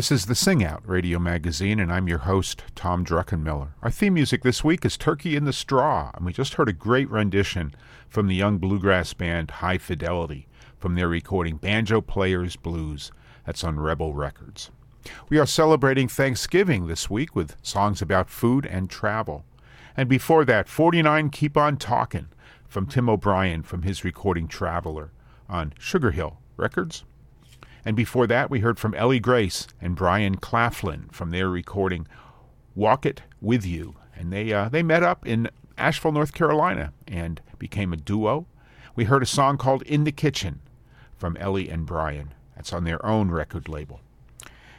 This 0.05 0.21
is 0.21 0.27
the 0.27 0.35
Sing 0.35 0.63
Out 0.63 0.83
Radio 0.87 1.19
Magazine, 1.19 1.81
and 1.81 1.91
I'm 1.91 2.09
your 2.09 2.19
host, 2.19 2.63
Tom 2.75 3.07
Druckenmiller. 3.07 3.71
Our 3.81 3.91
theme 3.91 4.13
music 4.13 4.43
this 4.43 4.63
week 4.63 4.85
is 4.85 4.99
Turkey 4.99 5.35
in 5.35 5.47
the 5.47 5.53
Straw, 5.55 6.11
and 6.13 6.27
we 6.27 6.33
just 6.35 6.53
heard 6.53 6.69
a 6.69 6.75
great 6.75 7.09
rendition 7.09 7.75
from 8.11 8.27
the 8.27 8.35
young 8.35 8.59
bluegrass 8.59 9.15
band 9.15 9.51
High 9.51 9.79
Fidelity 9.79 10.47
from 10.77 10.95
their 10.95 11.09
recording 11.09 11.57
Banjo 11.57 12.03
Players 12.03 12.55
Blues. 12.55 13.13
That's 13.47 13.65
on 13.65 13.81
Rebel 13.81 14.13
Records. 14.13 14.71
We 15.31 15.39
are 15.39 15.47
celebrating 15.47 16.09
Thanksgiving 16.09 16.87
this 16.87 17.09
week 17.09 17.35
with 17.35 17.57
songs 17.63 18.03
about 18.03 18.29
food 18.29 18.67
and 18.67 18.91
travel. 18.91 19.47
And 19.97 20.07
before 20.07 20.45
that, 20.45 20.69
49 20.69 21.31
Keep 21.31 21.57
On 21.57 21.79
Talkin' 21.79 22.29
from 22.69 22.85
Tim 22.85 23.09
O'Brien 23.09 23.63
from 23.63 23.81
his 23.81 24.05
recording 24.05 24.49
Traveler 24.49 25.13
on 25.49 25.73
Sugar 25.79 26.11
Hill 26.11 26.41
Records. 26.59 27.05
And 27.85 27.97
before 27.97 28.27
that, 28.27 28.51
we 28.51 28.61
heard 28.61 28.79
from 28.79 28.95
Ellie 28.95 29.21
Grace 29.21 29.67
and 29.81 29.95
Brian 29.95 30.37
Claflin 30.37 31.09
from 31.13 31.31
their 31.31 31.49
recording 31.49 32.07
Walk 32.75 33.05
It 33.05 33.23
With 33.41 33.67
You. 33.67 33.97
And 34.17 34.33
they, 34.33 34.53
uh, 34.53 34.69
they 34.69 34.83
met 34.83 35.03
up 35.03 35.27
in 35.27 35.51
Asheville, 35.77 36.13
North 36.13 36.33
Carolina, 36.33 36.93
and 37.07 37.41
became 37.59 37.93
a 37.93 37.97
duo. 37.97 38.47
We 38.97 39.05
heard 39.05 39.23
a 39.23 39.27
song 39.27 39.59
called 39.59 39.83
In 39.83 40.05
the 40.05 40.13
Kitchen 40.13 40.61
from 41.17 41.37
Ellie 41.37 41.69
and 41.69 41.85
Brian. 41.85 42.33
That's 42.57 42.73
on 42.73 42.85
their 42.85 43.05
own 43.05 43.31
record 43.31 43.69
label. 43.69 44.01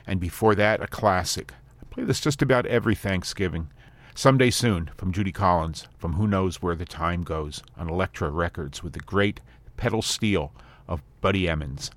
And 0.08 0.20
before 0.20 0.56
that, 0.56 0.82
a 0.82 0.88
classic. 0.88 1.54
I 1.82 1.86
play 1.94 2.04
this 2.06 2.22
just 2.22 2.42
about 2.42 2.66
every 2.66 2.96
Thanksgiving. 2.96 3.70
Someday 4.16 4.50
Soon 4.50 4.90
from 4.96 5.12
Judy 5.12 5.34
Collins 5.34 5.88
from 5.98 6.14
Who 6.14 6.26
Knows 6.26 6.62
Where 6.62 6.76
the 6.76 6.86
Time 6.86 7.24
Goes 7.24 7.62
on 7.78 7.90
Elektra 7.90 8.30
Records 8.30 8.82
with 8.82 8.94
the 8.94 9.00
great 9.00 9.42
pedal 9.76 10.02
steel 10.02 10.54
of 10.88 11.04
Buddy 11.20 11.50
Emmons. 11.50 11.92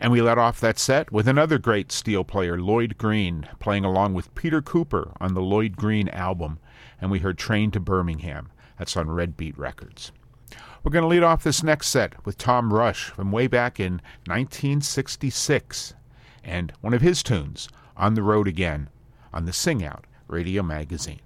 And 0.00 0.10
we 0.10 0.22
let 0.22 0.38
off 0.38 0.60
that 0.60 0.78
set 0.78 1.12
with 1.12 1.28
another 1.28 1.58
great 1.58 1.92
steel 1.92 2.24
player, 2.24 2.58
Lloyd 2.58 2.96
Green, 2.96 3.46
playing 3.58 3.84
along 3.84 4.14
with 4.14 4.34
Peter 4.34 4.62
Cooper 4.62 5.12
on 5.20 5.34
the 5.34 5.42
Lloyd 5.42 5.76
Green 5.76 6.08
album. 6.08 6.58
And 7.00 7.10
we 7.10 7.18
heard 7.18 7.36
Train 7.36 7.70
to 7.72 7.80
Birmingham. 7.80 8.50
That's 8.78 8.96
on 8.96 9.10
Red 9.10 9.36
Beet 9.36 9.58
Records. 9.58 10.10
We're 10.82 10.92
going 10.92 11.02
to 11.02 11.08
lead 11.08 11.22
off 11.22 11.44
this 11.44 11.62
next 11.62 11.88
set 11.88 12.24
with 12.24 12.38
Tom 12.38 12.72
Rush 12.72 13.10
from 13.10 13.30
way 13.30 13.46
back 13.46 13.78
in 13.78 14.00
1966 14.26 15.92
and 16.42 16.72
one 16.80 16.94
of 16.94 17.02
his 17.02 17.22
tunes, 17.22 17.68
On 17.98 18.14
the 18.14 18.22
Road 18.22 18.48
Again, 18.48 18.88
on 19.34 19.44
the 19.44 19.52
Sing 19.52 19.84
Out 19.84 20.06
Radio 20.26 20.62
Magazine. 20.62 21.20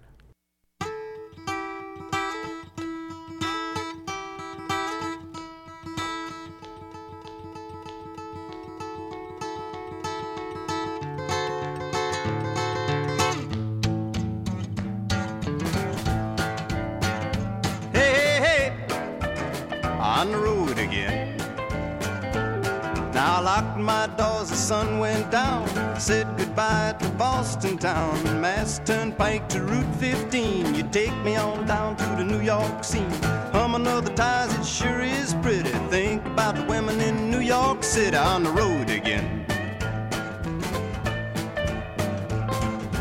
Town. 27.84 28.40
Mass 28.40 28.80
Turnpike 28.86 29.46
to 29.50 29.62
Route 29.62 29.94
15. 29.96 30.74
You 30.74 30.84
take 30.84 31.14
me 31.18 31.36
on 31.36 31.66
down 31.66 31.96
to 31.96 32.06
the 32.16 32.24
New 32.24 32.40
York 32.40 32.82
scene. 32.82 33.10
Hum 33.52 33.74
another 33.74 34.10
ties, 34.14 34.50
it 34.58 34.64
sure 34.64 35.02
is 35.02 35.34
pretty. 35.42 35.68
Think 35.90 36.24
about 36.24 36.54
the 36.54 36.62
women 36.62 36.98
in 37.02 37.30
New 37.30 37.40
York 37.40 37.82
City 37.84 38.16
on 38.16 38.42
the 38.42 38.50
road 38.52 38.88
again. 38.88 39.44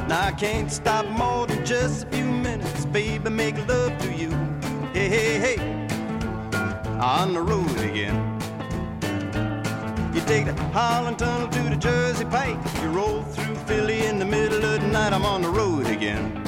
Now 0.09 0.27
I 0.27 0.33
can't 0.37 0.69
stop 0.69 1.05
more 1.05 1.47
than 1.47 1.65
just 1.65 2.03
a 2.03 2.07
few 2.07 2.25
minutes, 2.25 2.83
baby. 2.87 3.29
Make 3.29 3.55
love 3.69 3.97
to 3.99 4.11
you. 4.11 4.31
Hey, 4.91 5.07
hey, 5.15 5.39
hey. 5.45 5.57
On 6.99 7.33
the 7.33 7.41
road 7.41 7.77
again. 7.89 8.17
You 10.13 10.19
take 10.21 10.45
the 10.45 10.55
Holland 10.73 11.19
Tunnel 11.19 11.47
to 11.47 11.61
the 11.69 11.77
Jersey 11.77 12.25
Pike. 12.25 12.59
You 12.81 12.89
roll 12.89 13.23
through 13.23 13.55
Philly 13.65 14.05
in 14.05 14.19
the 14.19 14.25
middle 14.25 14.52
night. 14.93 15.11
I'm 15.11 15.25
on 15.25 15.41
the 15.41 15.49
road 15.49 15.87
again. 15.87 16.39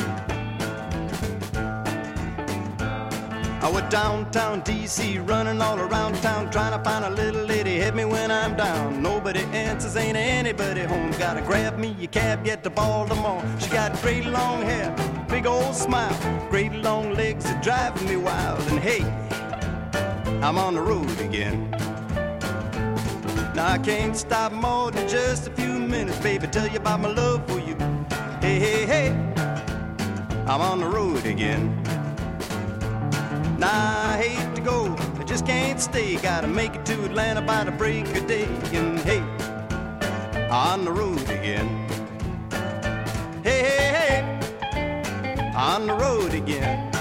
I 3.61 3.71
went 3.73 3.89
downtown 3.89 4.61
DC, 4.61 5.27
running 5.27 5.59
all 5.59 5.79
around 5.79 6.13
town, 6.21 6.51
trying 6.51 6.77
to 6.77 6.83
find 6.87 7.03
a 7.03 7.09
little 7.09 7.43
lady 7.43 7.77
hit 7.77 7.95
me 7.95 8.05
when 8.05 8.29
I'm 8.29 8.55
down. 8.55 9.01
Nobody 9.01 9.39
answers, 9.45 9.95
ain't 9.95 10.15
anybody 10.15 10.81
home. 10.81 11.09
Gotta 11.17 11.41
grab 11.41 11.79
me 11.79 11.95
a 12.03 12.07
cab, 12.07 12.45
get 12.45 12.63
to 12.65 12.69
Baltimore. 12.69 13.43
She 13.59 13.69
got 13.71 13.99
great 14.03 14.25
long 14.25 14.61
hair, 14.61 14.95
big 15.27 15.47
old 15.47 15.73
smile, 15.73 16.15
great 16.51 16.73
long 16.73 17.15
legs 17.15 17.45
that 17.45 17.63
driving 17.63 18.07
me 18.07 18.17
wild. 18.17 18.61
And 18.69 18.79
hey, 18.79 19.01
I'm 20.43 20.59
on 20.59 20.75
the 20.75 20.81
road 20.81 21.19
again. 21.19 21.71
Now 23.55 23.69
I 23.69 23.79
can't 23.79 24.15
stop 24.15 24.51
more 24.51 24.91
than 24.91 25.07
just 25.09 25.47
a 25.47 25.51
few 25.51 25.79
minutes, 25.79 26.19
baby. 26.19 26.45
Tell 26.45 26.67
you 26.67 26.77
about 26.77 26.99
my 26.99 27.09
love. 27.09 27.55
Hey, 28.45 28.59
hey, 28.59 28.85
hey, 28.85 29.09
I'm 30.45 30.61
on 30.61 30.79
the 30.79 30.85
road 30.85 31.25
again. 31.25 31.81
Now 33.57 34.11
I 34.11 34.21
hate 34.21 34.55
to 34.55 34.61
go, 34.61 34.95
I 35.19 35.23
just 35.23 35.47
can't 35.47 35.81
stay. 35.81 36.15
Gotta 36.17 36.45
make 36.45 36.75
it 36.75 36.85
to 36.85 37.05
Atlanta 37.05 37.41
by 37.41 37.63
the 37.63 37.71
break 37.71 38.05
of 38.15 38.27
day. 38.27 38.43
And 38.71 38.99
hey, 38.99 39.21
on 40.51 40.85
the 40.85 40.91
road 40.91 41.27
again. 41.27 41.67
Hey, 43.41 43.63
hey, 43.63 44.21
hey, 44.53 45.51
on 45.55 45.87
the 45.87 45.95
road 45.95 46.35
again. 46.35 46.91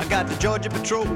I 0.00 0.04
got 0.08 0.26
the 0.26 0.34
Georgia 0.40 0.68
Patrol 0.68 1.06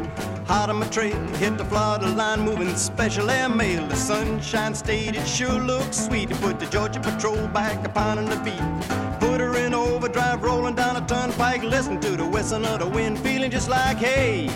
hot 0.48 0.70
on 0.70 0.78
my 0.78 0.88
trail. 0.88 1.16
Hit 1.36 1.58
the 1.58 1.64
Florida 1.64 2.08
line, 2.08 2.40
moving 2.40 2.74
special 2.76 3.30
air 3.30 3.48
mail. 3.48 3.86
The 3.86 3.96
Sunshine 3.96 4.74
State, 4.74 5.14
it 5.14 5.26
sure 5.26 5.60
looks 5.60 6.06
sweet 6.06 6.30
put 6.40 6.58
the 6.58 6.66
Georgia 6.66 7.00
Patrol 7.00 7.46
back 7.48 7.86
upon 7.86 8.24
the 8.24 8.36
beat. 8.36 9.20
Put 9.20 9.40
her 9.40 9.54
in 9.56 9.74
overdrive, 9.74 10.42
rolling 10.42 10.74
down 10.74 10.96
a 10.96 11.06
turnpike. 11.06 11.62
Listen 11.62 12.00
to 12.00 12.16
the 12.16 12.24
whistling 12.24 12.64
of 12.64 12.80
the 12.80 12.88
wind, 12.88 13.18
feeling 13.20 13.50
just 13.50 13.68
like, 13.68 13.98
hey, 13.98 14.48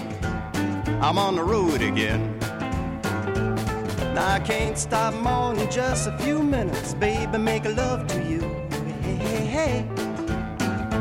I'm 1.03 1.19
on 1.19 1.37
the 1.37 1.45
road 1.45 1.83
again. 1.83 2.39
Now 4.15 4.35
I 4.35 4.41
can't 4.41 4.79
stop 4.79 5.15
more 5.15 5.55
than 5.55 5.71
just 5.71 6.09
a 6.09 6.17
few 6.19 6.43
minutes, 6.43 6.95
baby, 6.95 7.39
make 7.39 7.65
love 7.65 8.07
to 8.09 8.23
you. 8.23 8.41
Hey, 9.03 9.17
hey, 9.27 9.45
hey, 9.57 9.89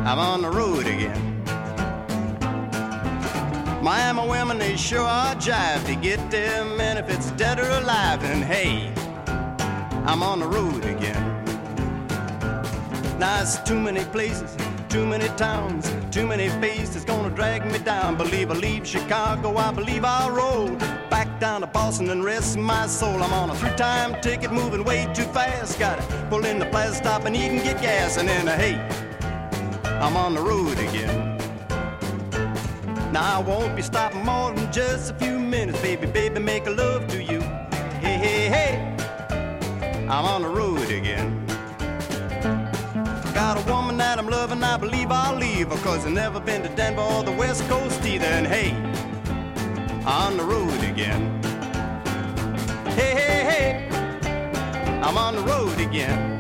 I'm 0.05 0.19
on 0.19 0.41
the 0.41 0.49
road 0.49 0.85
again. 0.85 1.30
Miami 3.81 4.29
women, 4.29 4.59
they 4.59 4.77
sure 4.77 5.01
are 5.01 5.33
jive 5.35 5.83
to 5.87 5.95
get 5.95 6.19
them, 6.29 6.79
and 6.79 6.99
if 6.99 7.09
it's 7.09 7.31
dead 7.31 7.59
or 7.59 7.67
alive, 7.67 8.21
then 8.21 8.43
hey, 8.43 8.93
I'm 10.05 10.21
on 10.21 10.39
the 10.39 10.45
road 10.45 10.85
again. 10.85 11.19
Now 13.17 13.41
it's 13.41 13.57
too 13.63 13.79
many 13.79 14.03
places, 14.05 14.55
too 14.87 15.07
many 15.07 15.27
towns, 15.29 15.91
too 16.11 16.27
many 16.27 16.49
faces 16.61 17.03
gonna 17.05 17.31
drag 17.31 17.65
me 17.65 17.79
down. 17.79 18.17
Believe 18.17 18.51
I 18.51 18.53
leave 18.53 18.85
Chicago, 18.85 19.57
I 19.57 19.71
believe 19.71 20.05
I'll 20.05 20.29
roll 20.29 20.69
back 21.09 21.39
down 21.39 21.61
to 21.61 21.67
Boston 21.67 22.11
and 22.11 22.23
rest 22.23 22.57
my 22.57 22.85
soul. 22.85 23.23
I'm 23.23 23.33
on 23.33 23.49
a 23.49 23.55
three-time 23.55 24.21
ticket, 24.21 24.51
moving 24.51 24.83
way 24.83 25.11
too 25.15 25.25
fast. 25.33 25.79
Gotta 25.79 26.03
pull 26.29 26.45
in 26.45 26.59
the 26.59 26.67
plaza, 26.67 26.97
stop 26.97 27.25
and 27.25 27.35
and 27.35 27.63
get 27.63 27.81
gas, 27.81 28.17
and 28.17 28.29
then 28.29 28.45
hey, 28.45 28.75
I'm 29.99 30.15
on 30.15 30.35
the 30.35 30.41
road 30.41 30.77
again. 30.77 31.10
Now 33.11 33.39
I 33.39 33.43
won't 33.43 33.75
be 33.75 33.81
stopping 33.81 34.23
more 34.23 34.53
than 34.53 34.71
just 34.71 35.11
a 35.11 35.13
few 35.15 35.37
minutes, 35.37 35.81
baby, 35.81 36.07
baby, 36.07 36.39
make 36.39 36.65
a 36.65 36.69
love 36.69 37.09
to 37.09 37.21
you. 37.21 37.41
Hey, 37.99 38.17
hey, 38.17 38.47
hey, 38.47 38.95
I'm 40.07 40.23
on 40.23 40.43
the 40.43 40.47
road 40.47 40.89
again. 40.89 41.45
Got 43.33 43.57
a 43.57 43.69
woman 43.69 43.97
that 43.97 44.17
I'm 44.17 44.29
loving, 44.29 44.63
I 44.63 44.77
believe 44.77 45.11
I'll 45.11 45.35
leave 45.35 45.71
her, 45.71 45.77
cause 45.83 46.05
I've 46.05 46.13
never 46.13 46.39
been 46.39 46.63
to 46.63 46.69
Denver 46.69 47.01
or 47.01 47.21
the 47.21 47.33
West 47.33 47.67
Coast 47.67 48.01
either. 48.05 48.25
And 48.25 48.47
hey, 48.47 48.71
I'm 50.05 50.31
on 50.31 50.37
the 50.37 50.45
road 50.45 50.81
again. 50.81 51.43
Hey, 52.95 53.13
hey, 53.13 53.43
hey, 53.51 53.89
I'm 55.03 55.17
on 55.17 55.35
the 55.35 55.41
road 55.41 55.77
again. 55.81 56.39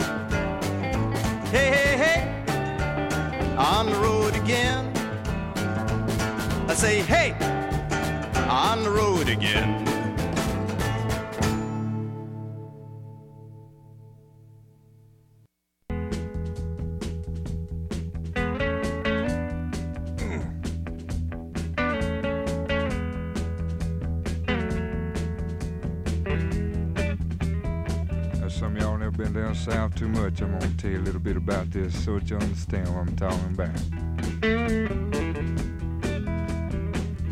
Hey, 1.47 1.69
hey, 1.75 1.97
hey, 1.97 3.55
on 3.57 3.87
the 3.87 3.95
road 3.97 4.35
again 4.37 4.90
say, 6.81 7.01
hey, 7.03 7.31
on 8.49 8.81
the 8.81 8.89
road 8.89 9.29
again. 9.29 9.87
south 29.53 29.93
too 29.93 30.07
much. 30.07 30.41
I'm 30.41 30.57
gonna 30.57 30.73
tell 30.77 30.89
you 30.89 30.97
a 30.97 30.99
little 30.99 31.19
bit 31.19 31.37
about 31.37 31.69
this 31.69 32.03
so 32.03 32.17
that 32.17 32.27
you 32.27 32.37
understand 32.37 32.87
what 32.87 33.01
I'm 33.01 33.15
talking 33.15 33.53
about. 33.53 35.00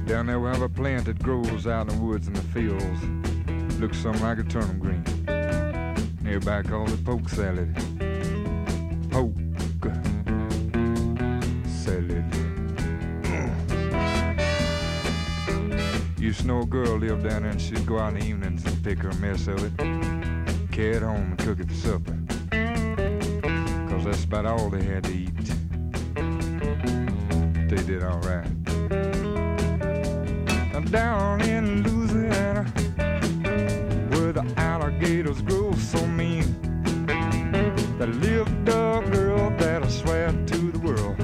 Down 0.09 0.25
there 0.25 0.39
we 0.39 0.47
have 0.49 0.63
a 0.63 0.67
plant 0.67 1.05
that 1.05 1.21
grows 1.21 1.67
out 1.67 1.87
in 1.87 1.95
the 1.95 2.03
woods 2.03 2.25
and 2.25 2.35
the 2.35 2.41
fields. 2.41 3.79
Looks 3.79 3.99
something 3.99 4.23
like 4.23 4.39
a 4.39 4.43
turnip 4.43 4.79
green. 4.79 5.03
Everybody 6.25 6.67
calls 6.67 6.91
it 6.91 7.05
poke 7.05 7.29
salad. 7.29 7.75
Poke 9.11 9.35
salad. 11.67 12.25
Used 16.17 16.39
to 16.39 16.47
know 16.47 16.61
a 16.61 16.65
girl 16.65 16.97
lived 16.97 17.29
down 17.29 17.43
there 17.43 17.51
and 17.51 17.61
she'd 17.61 17.85
go 17.85 17.99
out 17.99 18.15
in 18.15 18.19
the 18.19 18.25
evenings 18.25 18.65
and 18.65 18.83
pick 18.83 18.97
her 19.03 19.13
mess 19.13 19.45
of 19.45 19.63
it, 19.63 19.77
carry 20.71 20.95
it 20.95 21.03
home 21.03 21.37
and 21.37 21.37
cook 21.37 21.59
it 21.59 21.67
for 21.67 21.75
supper. 21.75 22.17
Cause 23.91 24.05
that's 24.05 24.23
about 24.23 24.47
all 24.47 24.71
they 24.71 24.83
had 24.83 25.03
to 25.03 25.13
eat. 25.13 25.35
They 27.69 27.83
did 27.85 28.01
alright. 28.01 28.47
Now 28.47 28.58
down 30.85 31.41
in 31.41 31.83
Louisiana, 31.83 32.63
where 34.11 34.33
the 34.33 34.45
alligators 34.57 35.41
grow 35.41 35.73
so 35.73 36.05
mean, 36.07 36.45
there 37.97 38.07
lived 38.07 38.69
a 38.69 39.03
girl 39.11 39.49
that 39.57 39.83
I 39.83 39.87
swear 39.89 40.31
to 40.31 40.71
the 40.71 40.79
world 40.79 41.17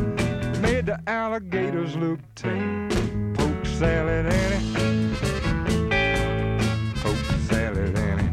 made 0.61 0.85
the 0.87 0.99
alligators 1.07 1.95
look 1.95 2.19
tame. 2.35 2.89
Poke 3.35 3.65
salad 3.65 4.25
Annie. 4.25 5.15
Poke 7.01 7.27
salad 7.49 7.97
Annie. 7.97 8.31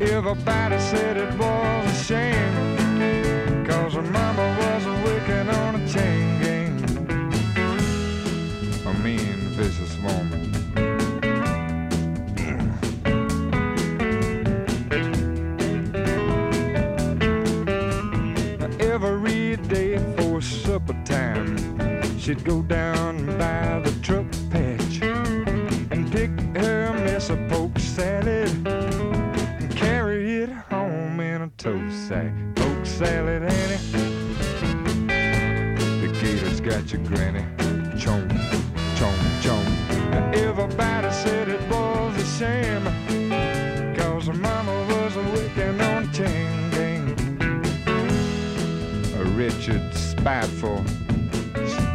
Everybody 0.00 0.78
said 0.78 1.16
it 1.16 1.32
was 1.38 1.90
a 1.92 2.04
shame. 2.04 3.66
Cause 3.66 3.94
her 3.94 4.02
mama 4.02 4.51
she'd 22.22 22.44
go 22.44 22.62
down 22.62 23.26
by 23.36 23.80
the 23.80 23.91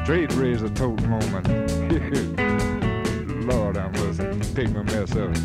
straight 0.07 0.31
razor 0.35 0.69
tote 0.69 1.03
moment. 1.03 1.45
Lord, 3.45 3.77
I 3.77 3.89
must 3.89 4.55
pick 4.55 4.69
my 4.71 4.83
mess 4.83 5.13
up. 5.17 5.35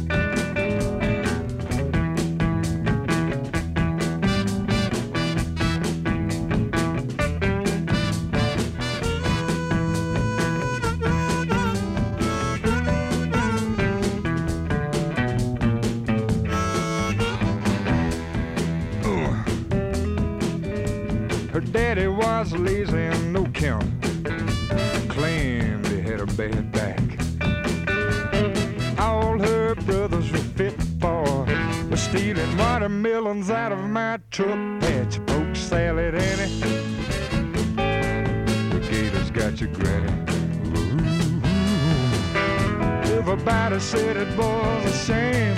Said 43.92 44.16
it 44.16 44.38
was 44.38 44.84
a 44.86 44.92
shame. 45.04 45.54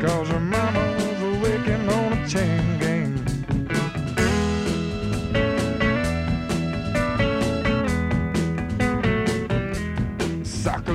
Cause 0.00 0.28
her 0.30 0.40
mama 0.40 0.84
was 0.96 1.20
working 1.42 1.86
on 1.90 2.12
a 2.14 2.26
chain 2.26 2.78
gang. 2.82 3.12
Sock 10.42 10.88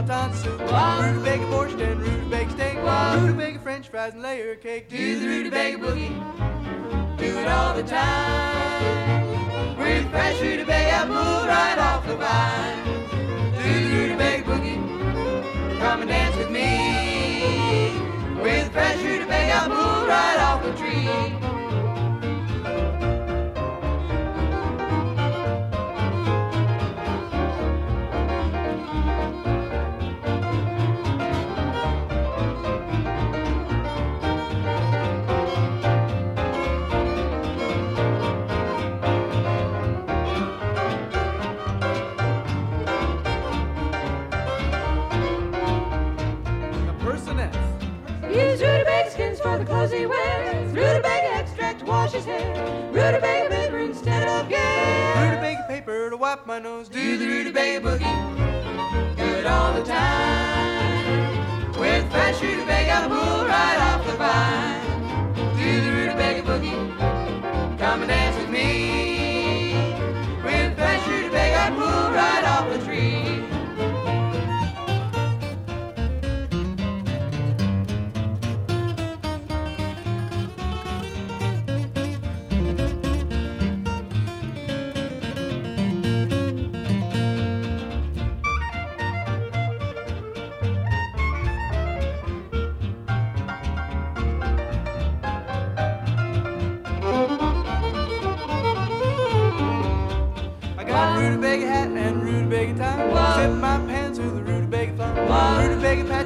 Croutons 0.00 0.42
soup. 0.42 0.58
Wow. 0.60 1.12
Rutabaga 1.12 1.44
borscht 1.52 1.80
and 1.80 2.00
rutabaga 2.00 2.50
steak. 2.52 2.76
Wow. 2.82 3.20
Rutabaga 3.20 3.58
french 3.58 3.88
fries 3.90 4.14
and 4.14 4.22
layer 4.22 4.56
cake. 4.56 4.88
Do 4.88 5.20
the 5.20 5.26
rutabaga 5.28 5.76
boogie. 5.76 7.18
Do 7.18 7.38
it 7.38 7.48
all 7.48 7.74
the 7.74 7.82
time. 7.82 9.76
With 9.76 10.10
fresh 10.10 10.40
rutabaga 10.40 11.06
pulled 11.06 11.48
right 11.48 11.78
off 11.78 12.06
the 12.06 12.16
vine. 12.16 12.82
Do 13.62 13.88
the 13.88 13.96
rutabaga 13.98 14.42
boogie. 14.44 15.78
Come 15.80 16.00
and 16.00 16.08
dance 16.08 16.36
with 16.36 16.50
me. 16.50 17.92
With 18.40 18.72
fresh 18.72 19.02
rutabaga 19.02 19.68
pulled 19.68 19.99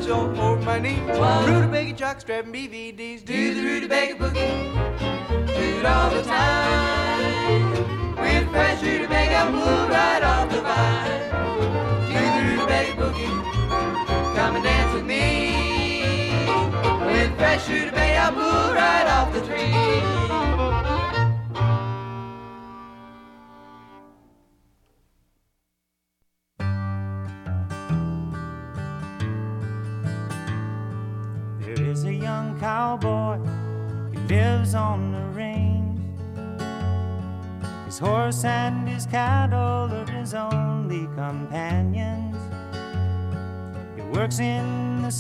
satchel 0.05 0.41
over 0.41 0.63
my 0.63 0.79
knee. 0.79 1.01
Rutabaga 1.01 1.95
jockstrap 1.95 2.45
and 2.45 2.55
BVDs. 2.55 3.25
Do 3.25 3.55
the 3.55 3.63
rutabaga 3.63 4.15
boogie. 4.15 5.47
Do 5.47 5.79
it 5.79 5.87
all 5.87 6.11
the 6.11 6.23
time. 6.23 7.71
With 8.17 8.51
fresh 8.51 8.83
rutabaga, 8.83 9.51
move 9.51 9.89
right 9.89 10.23
off 10.23 10.51
the 10.51 10.61
vine. 10.61 11.31
Do 12.09 12.21
the 12.35 12.43
rutabaga 12.51 12.93
boogie. 13.01 14.37
Come 14.37 14.57
and 14.57 14.65
dance 14.65 14.95
with 14.95 15.05
me. 15.05 16.47
With 17.07 17.37
fresh 17.39 17.69
rutabaga, 17.69 18.33
move 18.33 18.75
right 18.75 19.07
off 19.07 19.33
the 19.33 19.41
tree. 19.47 20.24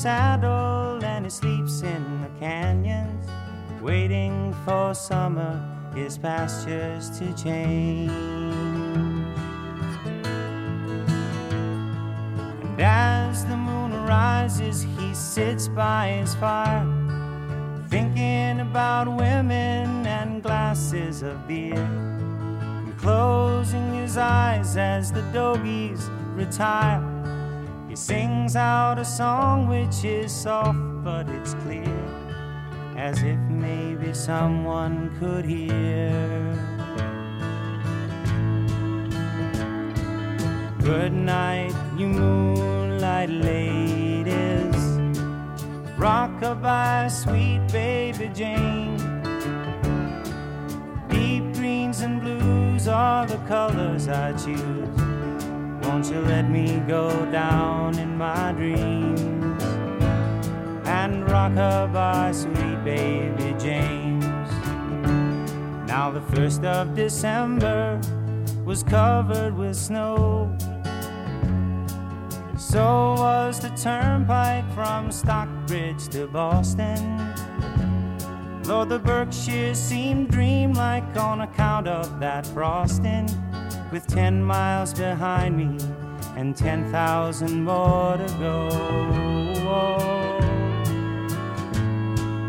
Saddle 0.05 1.03
and 1.03 1.25
he 1.25 1.31
sleeps 1.31 1.81
in 1.81 2.21
the 2.21 2.29
canyons, 2.39 3.27
waiting 3.81 4.55
for 4.63 4.93
summer, 4.93 5.59
his 5.95 6.19
pastures 6.19 7.09
to 7.19 7.33
change. 7.33 8.11
And 12.61 12.79
as 12.79 13.47
the 13.47 13.57
moon 13.57 13.95
rises, 14.05 14.83
he 14.83 15.15
sits 15.15 15.69
by 15.69 16.09
his 16.21 16.35
fire, 16.35 16.87
thinking 17.89 18.61
about 18.61 19.09
women 19.09 20.07
and 20.07 20.43
glasses 20.43 21.23
of 21.23 21.49
beer. 21.49 21.77
And 21.77 22.95
closing 22.99 23.95
his 23.95 24.19
eyes 24.19 24.77
as 24.77 25.11
the 25.11 25.23
dogies 25.33 26.11
retire, 26.35 27.14
he 27.95 27.99
sings 27.99 28.57
out 28.57 28.99
a 28.99 29.05
song 29.05 29.69
which 29.69 30.05
is 30.05 30.33
soft 30.33 30.81
but 31.05 31.29
it's 31.29 31.55
clear, 31.63 32.01
as 32.97 33.23
if 33.23 33.39
maybe 33.49 34.13
someone 34.13 35.17
could 35.21 35.45
hear. 35.45 36.03
Good 40.81 41.13
night, 41.13 41.73
you 41.97 42.09
moonlight 42.09 43.31
ladies. 43.31 44.75
Rockabye, 45.97 47.09
sweet 47.13 47.63
baby 47.71 48.29
Jane. 48.35 48.99
Deep 51.09 51.45
greens 51.55 52.01
and 52.01 52.21
blues 52.21 52.89
are 52.89 53.25
the 53.25 53.39
colors 53.47 54.09
I 54.09 54.33
choose. 54.33 55.14
Won't 55.87 56.11
you 56.11 56.21
let 56.21 56.51
me 56.51 56.83
go 56.89 57.09
down 57.31 57.99
in 57.99 58.17
my 58.17 58.53
dreams 58.53 59.63
and 60.87 61.25
rockabye, 61.25 62.35
sweet 62.35 62.85
baby 62.85 63.55
James? 63.59 64.25
Now 65.87 66.11
the 66.11 66.23
first 66.35 66.65
of 66.65 66.95
December 66.95 68.01
was 68.65 68.83
covered 68.83 69.57
with 69.57 69.77
snow. 69.77 70.57
So 72.57 73.15
was 73.19 73.61
the 73.61 73.71
turnpike 73.71 74.69
from 74.73 75.13
Stockbridge 75.13 76.09
to 76.09 76.27
Boston. 76.27 77.35
Lord, 78.65 78.89
the 78.89 78.99
Berkshires 78.99 79.79
seemed 79.79 80.31
dreamlike 80.31 81.17
on 81.17 81.43
account 81.43 81.87
of 81.87 82.19
that 82.21 82.47
frosting. 82.47 83.29
With 83.95 84.09
ten 84.09 84.43
miles 84.43 84.93
behind 84.93 85.57
me 85.57 85.79
and 86.37 86.57
ten 86.57 86.91
thousand 86.91 87.63
more 87.63 88.17
to 88.17 88.27
go. 88.41 88.69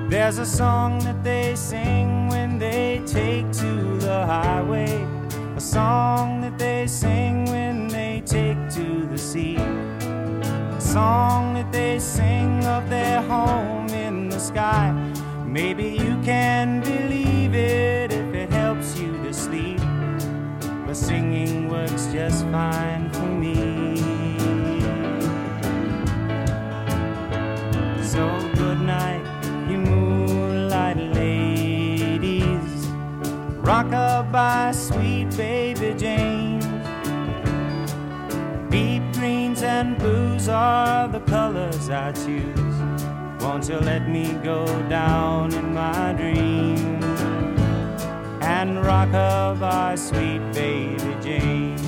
There's 0.09 0.39
a 0.39 0.45
song 0.47 0.97
that 1.03 1.23
they 1.23 1.55
sing 1.55 2.29
when 2.29 2.57
they 2.57 2.99
take 3.05 3.51
to 3.61 3.97
the 3.99 4.25
highway. 4.25 5.07
A 5.55 5.61
song 5.61 6.41
that 6.41 6.57
they 6.57 6.87
sing 6.87 7.45
when 7.45 7.89
they 7.89 8.23
take 8.25 8.57
to 8.71 9.05
the 9.05 9.17
sea. 9.19 9.57
A 9.57 10.81
song 10.81 11.53
that 11.53 11.71
they 11.71 11.99
sing 11.99 12.65
of 12.65 12.89
their 12.89 13.21
home 13.21 13.89
in 13.89 14.29
the 14.29 14.39
sky. 14.39 14.91
Maybe 15.45 15.89
you 15.89 16.19
can 16.23 16.81
believe 16.81 17.53
it 17.53 17.94
just 22.15 22.45
fine 22.45 23.09
for 23.09 23.27
me. 23.43 23.99
So 28.01 28.23
good 28.55 28.79
night, 28.79 29.25
you 29.69 29.79
moonlight 29.79 30.95
ladies. 30.95 32.71
Rockabye, 33.67 34.73
sweet 34.73 35.29
baby 35.35 35.93
Jane. 35.97 36.61
Deep 38.69 39.03
greens 39.15 39.61
and 39.61 39.97
blues 39.97 40.47
are 40.47 41.09
the 41.09 41.19
colors 41.19 41.89
I 41.89 42.13
choose. 42.13 42.77
Won't 43.41 43.67
you 43.67 43.79
let 43.91 44.07
me 44.07 44.39
go 44.41 44.65
down 44.87 45.53
in 45.53 45.73
my 45.73 46.13
dreams 46.13 47.03
and 48.41 48.85
rock 48.85 49.09
rockabye, 49.09 49.99
sweet 49.99 50.43
baby 50.53 51.11
Jane? 51.21 51.84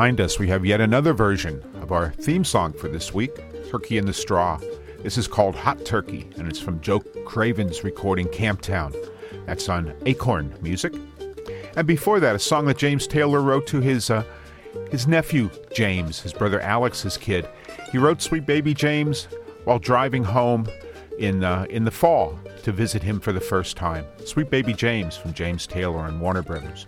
Behind 0.00 0.22
us, 0.22 0.38
we 0.38 0.48
have 0.48 0.64
yet 0.64 0.80
another 0.80 1.12
version 1.12 1.62
of 1.82 1.92
our 1.92 2.12
theme 2.12 2.42
song 2.42 2.72
for 2.72 2.88
this 2.88 3.12
week 3.12 3.38
Turkey 3.68 3.98
in 3.98 4.06
the 4.06 4.14
Straw. 4.14 4.58
This 5.02 5.18
is 5.18 5.28
called 5.28 5.54
Hot 5.54 5.84
Turkey, 5.84 6.26
and 6.38 6.48
it's 6.48 6.58
from 6.58 6.80
Joe 6.80 7.00
Craven's 7.26 7.84
recording 7.84 8.26
Camptown. 8.28 8.96
That's 9.44 9.68
on 9.68 9.92
Acorn 10.06 10.54
Music. 10.62 10.94
And 11.76 11.86
before 11.86 12.18
that, 12.18 12.34
a 12.34 12.38
song 12.38 12.64
that 12.64 12.78
James 12.78 13.06
Taylor 13.06 13.42
wrote 13.42 13.66
to 13.66 13.80
his, 13.82 14.08
uh, 14.08 14.24
his 14.90 15.06
nephew, 15.06 15.50
James, 15.74 16.18
his 16.18 16.32
brother 16.32 16.62
Alex's 16.62 17.18
kid. 17.18 17.46
He 17.92 17.98
wrote 17.98 18.22
Sweet 18.22 18.46
Baby 18.46 18.72
James 18.72 19.28
while 19.64 19.78
driving 19.78 20.24
home 20.24 20.66
in, 21.18 21.44
uh, 21.44 21.66
in 21.68 21.84
the 21.84 21.90
fall 21.90 22.40
to 22.62 22.72
visit 22.72 23.02
him 23.02 23.20
for 23.20 23.32
the 23.32 23.40
first 23.40 23.76
time. 23.76 24.06
Sweet 24.24 24.48
Baby 24.48 24.72
James 24.72 25.14
from 25.18 25.34
James 25.34 25.66
Taylor 25.66 26.06
and 26.06 26.22
Warner 26.22 26.40
Brothers. 26.40 26.86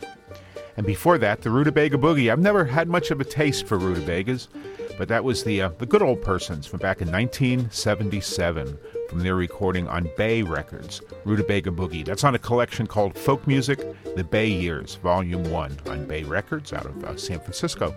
And 0.76 0.86
before 0.86 1.18
that, 1.18 1.42
the 1.42 1.50
Rutabaga 1.50 1.98
Boogie. 1.98 2.32
I've 2.32 2.38
never 2.38 2.64
had 2.64 2.88
much 2.88 3.10
of 3.10 3.20
a 3.20 3.24
taste 3.24 3.66
for 3.66 3.76
rutabagas, 3.76 4.48
but 4.96 5.08
that 5.08 5.22
was 5.22 5.44
the 5.44 5.62
uh, 5.62 5.70
the 5.78 5.86
Good 5.86 6.02
Ol' 6.02 6.16
Persons 6.16 6.66
from 6.66 6.78
back 6.78 7.02
in 7.02 7.10
1977 7.10 8.78
from 9.08 9.20
their 9.20 9.34
recording 9.34 9.86
on 9.88 10.08
Bay 10.16 10.42
Records, 10.42 11.02
Rutabaga 11.24 11.70
Boogie. 11.70 12.04
That's 12.04 12.24
on 12.24 12.34
a 12.34 12.38
collection 12.38 12.86
called 12.86 13.18
Folk 13.18 13.46
Music: 13.46 13.80
The 14.16 14.24
Bay 14.24 14.48
Years, 14.48 14.94
Volume 14.96 15.50
One, 15.50 15.76
on 15.86 16.06
Bay 16.06 16.22
Records 16.22 16.72
out 16.72 16.86
of 16.86 17.04
uh, 17.04 17.16
San 17.16 17.40
Francisco. 17.40 17.94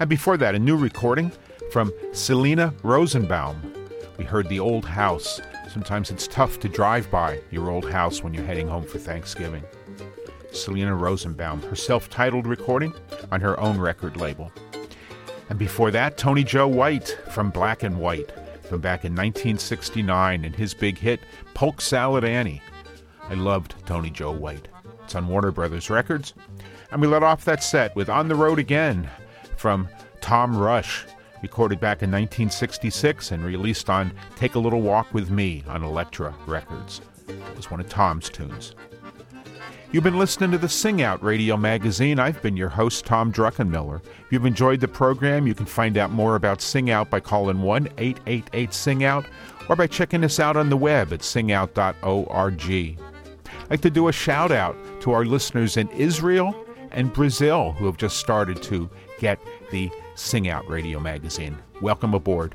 And 0.00 0.10
before 0.10 0.36
that, 0.38 0.56
a 0.56 0.58
new 0.58 0.76
recording 0.76 1.30
from 1.70 1.92
Selena 2.12 2.74
Rosenbaum. 2.82 3.62
We 4.18 4.24
heard 4.24 4.48
the 4.48 4.60
old 4.60 4.84
house. 4.84 5.40
Sometimes 5.68 6.10
it's 6.10 6.26
tough 6.26 6.58
to 6.60 6.68
drive 6.68 7.10
by 7.10 7.40
your 7.50 7.70
old 7.70 7.90
house 7.90 8.22
when 8.22 8.34
you're 8.34 8.44
heading 8.44 8.68
home 8.68 8.84
for 8.84 8.98
Thanksgiving. 8.98 9.62
Selena 10.52 10.94
Rosenbaum, 10.94 11.62
her 11.62 11.76
self 11.76 12.08
titled 12.10 12.46
recording 12.46 12.92
on 13.30 13.40
her 13.40 13.58
own 13.58 13.78
record 13.78 14.16
label. 14.16 14.52
And 15.48 15.58
before 15.58 15.90
that, 15.90 16.16
Tony 16.16 16.44
Joe 16.44 16.68
White 16.68 17.18
from 17.30 17.50
Black 17.50 17.82
and 17.82 17.98
White. 17.98 18.32
from 18.68 18.80
back 18.80 19.04
in 19.04 19.12
1969 19.12 20.44
and 20.44 20.56
his 20.56 20.72
big 20.72 20.96
hit, 20.96 21.20
Polk 21.52 21.80
Salad 21.80 22.24
Annie. 22.24 22.62
I 23.28 23.34
loved 23.34 23.74
Tony 23.86 24.08
Joe 24.10 24.32
White. 24.32 24.68
It's 25.04 25.14
on 25.14 25.28
Warner 25.28 25.50
Brothers 25.50 25.90
Records. 25.90 26.32
And 26.90 27.00
we 27.00 27.06
let 27.06 27.22
off 27.22 27.44
that 27.44 27.62
set 27.62 27.94
with 27.96 28.08
On 28.08 28.28
the 28.28 28.34
Road 28.34 28.58
Again 28.58 29.10
from 29.56 29.88
Tom 30.20 30.56
Rush, 30.56 31.04
recorded 31.42 31.80
back 31.80 32.02
in 32.02 32.10
1966 32.10 33.32
and 33.32 33.44
released 33.44 33.90
on 33.90 34.12
Take 34.36 34.54
a 34.54 34.58
Little 34.58 34.80
Walk 34.80 35.12
with 35.12 35.30
Me 35.30 35.64
on 35.68 35.82
Elektra 35.82 36.34
Records. 36.46 37.00
It 37.28 37.56
was 37.56 37.70
one 37.70 37.80
of 37.80 37.88
Tom's 37.88 38.28
tunes. 38.28 38.74
You've 39.92 40.04
been 40.04 40.18
listening 40.18 40.52
to 40.52 40.58
the 40.58 40.70
Sing 40.70 41.02
Out 41.02 41.22
Radio 41.22 41.54
Magazine. 41.54 42.18
I've 42.18 42.40
been 42.40 42.56
your 42.56 42.70
host, 42.70 43.04
Tom 43.04 43.30
Druckenmiller. 43.30 44.00
If 44.02 44.26
you've 44.30 44.46
enjoyed 44.46 44.80
the 44.80 44.88
program, 44.88 45.46
you 45.46 45.54
can 45.54 45.66
find 45.66 45.98
out 45.98 46.10
more 46.10 46.34
about 46.34 46.62
Sing 46.62 46.88
Out 46.88 47.10
by 47.10 47.20
calling 47.20 47.60
1 47.60 47.88
888 47.98 48.72
Sing 48.72 49.04
Out 49.04 49.26
or 49.68 49.76
by 49.76 49.86
checking 49.86 50.24
us 50.24 50.40
out 50.40 50.56
on 50.56 50.70
the 50.70 50.78
web 50.78 51.12
at 51.12 51.20
singout.org. 51.20 52.62
I'd 52.62 53.70
like 53.70 53.82
to 53.82 53.90
do 53.90 54.08
a 54.08 54.12
shout 54.12 54.50
out 54.50 54.74
to 55.02 55.12
our 55.12 55.26
listeners 55.26 55.76
in 55.76 55.90
Israel 55.90 56.54
and 56.90 57.12
Brazil 57.12 57.72
who 57.72 57.84
have 57.84 57.98
just 57.98 58.16
started 58.16 58.62
to 58.62 58.88
get 59.18 59.38
the 59.70 59.90
Sing 60.14 60.48
Out 60.48 60.66
Radio 60.70 61.00
Magazine. 61.00 61.58
Welcome 61.82 62.14
aboard. 62.14 62.54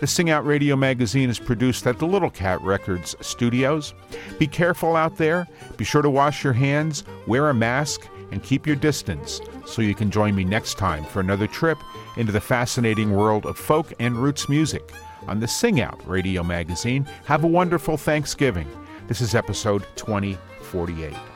The 0.00 0.06
Sing 0.06 0.30
Out 0.30 0.44
Radio 0.44 0.76
magazine 0.76 1.30
is 1.30 1.38
produced 1.38 1.86
at 1.86 1.98
the 1.98 2.06
Little 2.06 2.30
Cat 2.30 2.60
Records 2.62 3.14
studios. 3.20 3.94
Be 4.38 4.46
careful 4.46 4.96
out 4.96 5.16
there. 5.16 5.46
Be 5.76 5.84
sure 5.84 6.02
to 6.02 6.10
wash 6.10 6.44
your 6.44 6.52
hands, 6.52 7.04
wear 7.26 7.48
a 7.48 7.54
mask, 7.54 8.08
and 8.30 8.42
keep 8.42 8.66
your 8.66 8.76
distance 8.76 9.40
so 9.66 9.82
you 9.82 9.94
can 9.94 10.10
join 10.10 10.34
me 10.34 10.44
next 10.44 10.78
time 10.78 11.04
for 11.04 11.20
another 11.20 11.46
trip 11.46 11.78
into 12.16 12.32
the 12.32 12.40
fascinating 12.40 13.12
world 13.12 13.46
of 13.46 13.56
folk 13.56 13.92
and 14.00 14.16
roots 14.16 14.48
music 14.48 14.90
on 15.26 15.40
the 15.40 15.48
Sing 15.48 15.80
Out 15.80 16.00
Radio 16.08 16.42
magazine. 16.42 17.06
Have 17.24 17.44
a 17.44 17.48
wonderful 17.48 17.96
Thanksgiving. 17.96 18.68
This 19.06 19.20
is 19.20 19.34
episode 19.34 19.86
2048. 19.96 21.31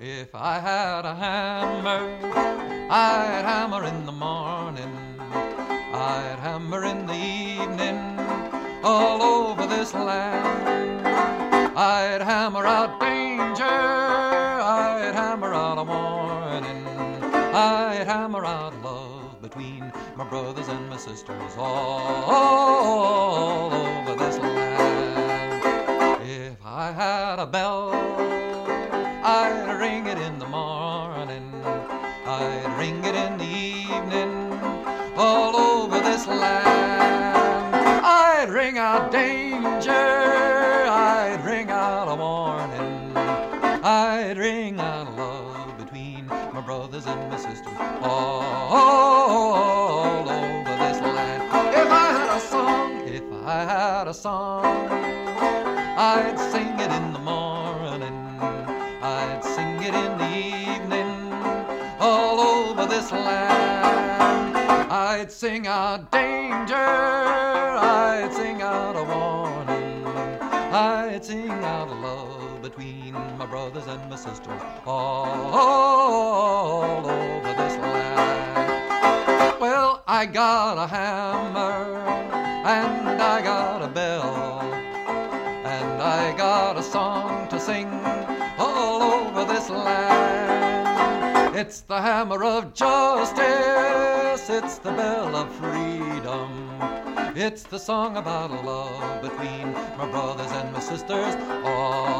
If 0.00 0.32
I 0.32 0.60
had 0.60 1.04
a 1.04 1.12
hammer, 1.12 2.08
I'd 2.88 3.44
hammer 3.44 3.84
in 3.84 4.06
the 4.06 4.12
morning, 4.12 4.96
I'd 5.92 6.38
hammer 6.38 6.84
in 6.84 7.04
the 7.04 7.14
evening, 7.14 8.16
all 8.84 9.20
over 9.20 9.66
this 9.66 9.92
land. 9.94 11.04
I'd 11.76 12.22
hammer 12.22 12.64
out 12.64 13.00
danger, 13.00 13.64
I'd 13.64 15.16
hammer 15.16 15.52
out 15.52 15.78
a 15.78 15.82
warning, 15.82 16.86
I'd 17.52 18.06
hammer 18.06 18.44
out 18.44 18.80
love 18.84 19.42
between 19.42 19.92
my 20.14 20.22
brothers 20.28 20.68
and 20.68 20.88
my 20.88 20.96
sisters, 20.96 21.56
all 21.56 23.72
over 23.72 24.14
this 24.14 24.38
land. 24.38 25.64
If 26.22 26.64
I 26.64 26.92
had 26.92 27.40
a 27.40 27.46
bell, 27.46 28.17
ring 29.88 30.06
it 30.06 30.18
in 30.18 30.38
the 30.38 30.46
morning, 30.46 31.50
I'd 32.26 32.76
ring 32.78 33.02
it 33.04 33.14
in 33.14 33.38
the 33.38 33.44
evening, 33.44 34.52
all 35.16 35.56
over 35.56 35.98
this 36.00 36.26
land. 36.26 37.74
I'd 38.04 38.50
ring 38.50 38.76
out 38.76 39.10
danger, 39.10 39.90
I'd 39.90 41.42
ring 41.42 41.70
out 41.70 42.06
a 42.06 42.16
warning, 42.16 43.16
I'd 43.82 44.36
ring 44.36 44.78
out 44.78 45.16
love 45.16 45.78
between 45.78 46.26
my 46.26 46.60
brothers 46.60 47.06
and 47.06 47.30
my 47.30 47.38
sisters, 47.38 47.72
all 48.02 48.42
over 50.28 50.76
this 50.84 51.00
land. 51.00 51.42
If 51.82 51.90
I 52.04 52.06
had 52.18 52.36
a 52.36 52.40
song, 52.40 53.08
if 53.08 53.22
I 53.46 53.64
had 53.64 54.06
a 54.06 54.14
song, 54.14 54.66
I'd 55.96 56.38
sing 56.52 56.78
it 56.78 56.92
in 56.92 57.12
the 57.14 57.20
morning. 57.20 57.47
This 63.00 63.12
land. 63.12 64.56
I'd 64.90 65.30
sing 65.30 65.68
out 65.68 66.10
danger, 66.10 66.74
I'd 66.74 68.32
sing 68.32 68.60
out 68.60 68.96
a 68.96 69.04
warning, 69.04 70.04
I'd 70.74 71.24
sing 71.24 71.48
out 71.48 71.90
love 71.90 72.60
between 72.60 73.12
my 73.38 73.46
brothers 73.46 73.86
and 73.86 74.10
my 74.10 74.16
sisters 74.16 74.60
all 74.84 77.06
over 77.06 77.54
this 77.62 77.76
land. 77.76 79.60
Well, 79.60 80.02
I 80.08 80.26
got 80.26 80.78
a 80.78 80.88
hammer 80.88 82.00
and 82.66 83.22
I 83.22 83.42
got 83.42 83.80
a 83.80 83.88
bell 83.88 84.60
and 84.62 86.02
I 86.02 86.36
got 86.36 86.76
a 86.76 86.82
song 86.82 87.46
to 87.50 87.60
sing 87.60 87.88
all 88.58 89.02
over 89.02 89.44
this 89.44 89.70
land. 89.70 90.47
It's 91.60 91.80
the 91.80 92.00
hammer 92.00 92.44
of 92.44 92.72
justice, 92.72 93.40
it's 94.48 94.78
the 94.78 94.92
bell 94.92 95.34
of 95.34 95.52
freedom. 95.56 96.78
It's 97.34 97.64
the 97.64 97.80
song 97.80 98.16
about 98.16 98.64
love 98.64 99.22
between 99.22 99.72
my 99.72 100.08
brothers 100.08 100.52
and 100.52 100.72
my 100.72 100.78
sisters 100.78 101.34
all 101.64 102.14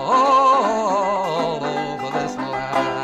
over 1.63 2.11
this 2.19 2.35
land. 2.35 2.98